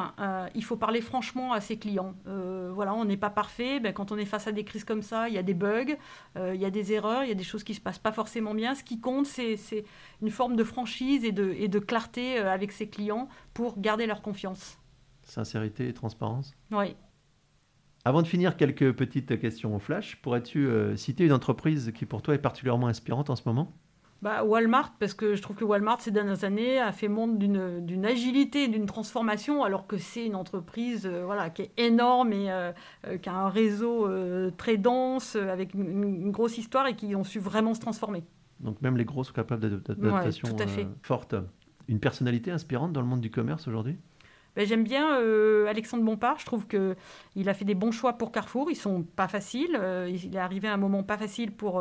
il 0.55 0.63
faut 0.63 0.75
parler 0.75 0.99
franchement 0.99 1.53
à 1.53 1.61
ses 1.61 1.77
clients. 1.77 2.15
voilà, 2.25 2.95
on 2.95 3.05
n'est 3.05 3.17
pas 3.17 3.29
parfait. 3.29 3.79
Ben, 3.79 3.93
quand 3.93 4.11
on 4.11 4.17
est 4.17 4.25
face 4.25 4.47
à 4.47 4.51
des 4.51 4.63
crises 4.63 4.83
comme 4.83 5.03
ça, 5.03 5.29
il 5.29 5.35
y 5.35 5.37
a 5.37 5.43
des 5.43 5.53
bugs, 5.53 5.95
il 6.35 6.55
y 6.55 6.65
a 6.65 6.71
des 6.71 6.91
erreurs, 6.91 7.23
il 7.23 7.29
y 7.29 7.31
a 7.31 7.35
des 7.35 7.43
choses 7.43 7.63
qui 7.63 7.73
ne 7.73 7.75
se 7.75 7.81
passent 7.81 7.99
pas 7.99 8.11
forcément 8.11 8.55
bien. 8.55 8.73
Ce 8.73 8.83
qui 8.83 8.99
compte, 8.99 9.27
c'est 9.27 9.85
une 10.23 10.31
forme 10.31 10.55
de 10.55 10.63
franchise 10.63 11.23
et 11.23 11.31
de, 11.31 11.53
et 11.55 11.67
de 11.67 11.77
clarté 11.77 12.39
avec 12.39 12.71
ses 12.71 12.89
clients 12.89 13.29
pour 13.53 13.79
garder 13.79 14.07
leur 14.07 14.23
confiance. 14.23 14.79
Sincérité 15.23 15.89
et 15.89 15.93
transparence? 15.93 16.55
Oui. 16.71 16.95
Avant 18.03 18.23
de 18.23 18.27
finir, 18.27 18.57
quelques 18.57 18.93
petites 18.93 19.39
questions 19.39 19.77
flash. 19.79 20.17
Pourrais-tu 20.21 20.65
euh, 20.65 20.95
citer 20.95 21.25
une 21.25 21.33
entreprise 21.33 21.91
qui 21.93 22.05
pour 22.05 22.21
toi 22.21 22.33
est 22.33 22.39
particulièrement 22.39 22.87
inspirante 22.87 23.29
en 23.29 23.35
ce 23.35 23.43
moment? 23.45 23.73
Bah, 24.23 24.43
Walmart, 24.43 24.93
parce 24.99 25.13
que 25.13 25.35
je 25.35 25.41
trouve 25.41 25.55
que 25.55 25.63
Walmart, 25.63 26.01
ces 26.01 26.11
dernières 26.11 26.43
années, 26.43 26.79
a 26.79 26.91
fait 26.91 27.07
montre 27.07 27.37
d'une 27.37 28.05
agilité, 28.05 28.67
d'une 28.67 28.85
transformation, 28.85 29.63
alors 29.63 29.87
que 29.87 29.97
c'est 29.97 30.25
une 30.25 30.35
entreprise 30.35 31.07
euh, 31.07 31.23
voilà, 31.25 31.49
qui 31.49 31.63
est 31.63 31.71
énorme 31.77 32.33
et 32.33 32.51
euh, 32.51 32.71
qui 33.21 33.29
a 33.29 33.33
un 33.33 33.49
réseau 33.49 34.07
très 34.57 34.77
dense, 34.77 35.35
avec 35.35 35.73
une, 35.73 36.31
grosse 36.31 36.57
histoire 36.57 36.87
et 36.87 36.95
qui 36.95 37.15
ont 37.15 37.23
su 37.23 37.39
vraiment 37.39 37.73
se 37.73 37.79
transformer. 37.79 38.23
Donc 38.59 38.81
même 38.81 38.95
les 38.95 39.05
gros 39.05 39.23
sont 39.23 39.33
capables 39.33 39.81
d'adaptation 39.81 40.55
forte. 41.01 41.35
Une 41.87 41.99
personnalité 41.99 42.51
inspirante 42.51 42.93
dans 42.93 43.01
le 43.01 43.07
monde 43.07 43.21
du 43.21 43.31
commerce 43.31 43.67
aujourd'hui? 43.67 43.97
Ben, 44.55 44.65
J'aime 44.65 44.83
bien 44.83 45.19
euh, 45.19 45.67
Alexandre 45.67 46.03
Bompard. 46.03 46.39
Je 46.39 46.45
trouve 46.45 46.67
qu'il 46.67 47.49
a 47.49 47.53
fait 47.53 47.65
des 47.65 47.75
bons 47.75 47.91
choix 47.91 48.13
pour 48.13 48.31
Carrefour. 48.31 48.71
Ils 48.71 48.75
sont 48.75 49.03
pas 49.03 49.27
faciles. 49.27 49.77
Euh, 49.79 50.09
il 50.09 50.35
est 50.35 50.39
arrivé 50.39 50.67
à 50.67 50.73
un 50.73 50.77
moment 50.77 51.03
pas 51.03 51.17
facile 51.17 51.51
pour, 51.51 51.79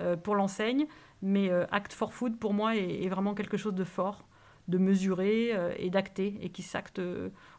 euh, 0.00 0.16
pour 0.16 0.34
l'enseigne. 0.34 0.86
Mais 1.22 1.50
Act 1.70 1.92
for 1.92 2.12
Food, 2.12 2.38
pour 2.38 2.52
moi, 2.52 2.76
est, 2.76 3.04
est, 3.04 3.08
vraiment 3.08 3.34
quelque 3.34 3.56
chose 3.56 3.74
de 3.74 3.84
fort, 3.84 4.26
de 4.66 4.76
mesuré 4.76 5.52
et 5.78 5.88
d'acté 5.88 6.36
et 6.42 6.48
qui 6.48 6.62
s'acte 6.62 7.00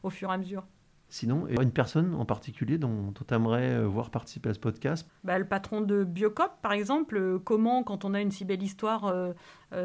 au 0.04 0.10
fur 0.10 0.30
et 0.30 0.34
à 0.34 0.38
mesure. 0.38 0.66
Sinon, 1.14 1.46
une 1.48 1.72
personne 1.72 2.16
en 2.16 2.26
particulier 2.26 2.80
dont, 2.80 3.14
tu 3.14 3.36
aimerais 3.36 3.74
euh, 3.74 3.86
voir 3.86 4.10
participer 4.10 4.50
à 4.50 4.56
ce 4.56 4.60
podcast 4.60 5.08
bah, 5.24 5.38
Le 5.38 5.46
patron 5.46 5.82
de 5.82 6.04
Biocop, 6.04 6.54
par 6.64 6.72
exemple. 6.72 7.18
Euh, 7.18 7.38
comment, 7.38 7.84
quand 7.84 8.04
on 8.04 8.16
a 8.16 8.20
une 8.20 8.32
si 8.32 8.46
belle 8.46 8.64
histoire 8.64 9.06
euh, 9.06 9.32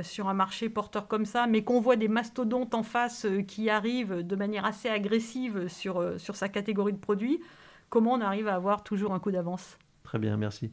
sur 0.01 0.31
un 0.31 0.33
marché 0.33 0.71
porteur 0.71 1.07
comme 1.07 1.27
ça, 1.27 1.47
mais 1.47 1.65
qu'on 1.65 1.83
voit 1.83 1.97
des 1.97 2.09
mastodontes 2.09 2.73
en 2.73 2.83
face 2.83 3.27
qui 3.47 3.69
arrivent 3.69 4.27
de 4.27 4.37
manière 4.37 4.65
assez 4.65 4.89
agressive 4.89 5.69
sur, 5.69 6.19
sur 6.19 6.35
sa 6.35 6.49
catégorie 6.49 6.95
de 6.95 6.99
produits, 6.99 7.43
comment 7.91 8.15
on 8.15 8.23
arrive 8.23 8.49
à 8.49 8.55
avoir 8.55 8.83
toujours 8.83 9.13
un 9.13 9.19
coup 9.19 9.31
d'avance? 9.31 9.77
Très 10.09 10.19
bien, 10.19 10.39
merci. 10.39 10.71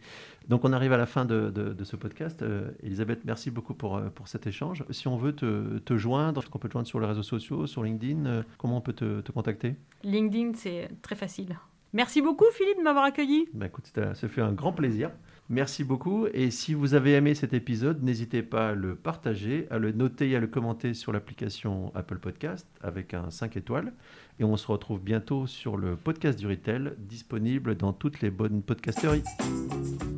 Donc 0.47 0.63
on 0.63 0.71
arrive 0.71 0.93
à 0.93 0.97
la 0.97 1.05
fin 1.05 1.25
de, 1.25 1.75
ce 1.83 1.97
podcast. 1.97 2.41
Euh, 2.41 2.71
Elisabeth, 2.81 3.25
merci 3.25 3.51
beaucoup 3.51 3.73
pour, 3.73 3.97
euh, 3.97 4.07
pour 4.07 4.29
cet 4.29 4.47
échange. 4.47 4.85
Si 4.91 5.09
on 5.09 5.17
veut 5.17 5.35
te, 5.35 5.77
te 5.79 5.97
joindre, 5.97 6.41
on 6.53 6.57
peut 6.57 6.69
te 6.69 6.71
joindre 6.71 6.87
sur 6.87 7.01
les 7.01 7.05
réseaux 7.05 7.21
sociaux, 7.21 7.67
sur 7.67 7.83
LinkedIn, 7.83 8.25
euh, 8.27 8.43
comment 8.57 8.77
on 8.77 8.81
peut 8.81 8.93
te, 8.93 9.19
te 9.19 9.33
contacter? 9.33 9.75
LinkedIn, 10.05 10.53
c'est 10.53 10.89
très 11.01 11.15
facile. 11.15 11.59
Merci 11.91 12.21
beaucoup 12.21 12.45
Philippe 12.53 12.77
de 12.77 12.83
m'avoir 12.83 13.03
accueilli. 13.03 13.49
Bah, 13.53 13.65
écoute, 13.65 13.91
ça 13.93 14.29
fait 14.29 14.39
un 14.39 14.53
grand 14.53 14.71
plaisir. 14.71 15.11
Merci 15.49 15.83
beaucoup. 15.83 16.25
Et 16.33 16.49
si 16.49 16.73
vous 16.73 16.95
avez 16.95 17.13
aimé 17.13 17.35
cet 17.35 17.53
épisode, 17.53 18.01
n'hésitez 18.01 18.41
pas 18.41 18.69
à 18.69 18.73
le 18.73 18.95
partager, 18.95 19.67
à 19.69 19.77
le 19.77 19.91
noter 19.91 20.31
et 20.31 20.35
à 20.35 20.39
le 20.39 20.47
commenter 20.47 20.95
sur 20.95 21.11
l'application 21.11 21.91
Apple 21.93 22.17
Podcast 22.17 22.67
avec 22.81 23.13
un 23.13 23.29
5 23.29 23.55
étoiles. 23.57 23.93
Et 24.39 24.43
on 24.43 24.57
se 24.57 24.65
retrouve 24.67 25.01
bientôt 25.01 25.45
sur 25.45 25.77
le 25.77 25.95
podcast 25.95 26.39
du 26.39 26.47
Retail, 26.47 26.93
disponible 26.97 27.75
dans 27.75 27.93
toutes 27.93 28.21
les 28.21 28.31
bonnes 28.31 28.63
podcasteries. 28.63 29.23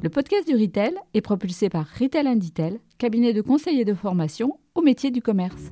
Le 0.02 0.10
podcast 0.10 0.48
du 0.48 0.56
Retail 0.56 0.94
est 1.14 1.22
propulsé 1.22 1.70
par 1.70 1.86
Retail 2.00 2.28
Inditel, 2.28 2.80
cabinet 2.98 3.34
de 3.34 3.42
conseil 3.42 3.82
et 3.82 3.86
de 3.86 3.94
formation 3.94 4.58
au 4.76 4.82
métier 4.82 5.12
du 5.12 5.22
commerce. 5.22 5.72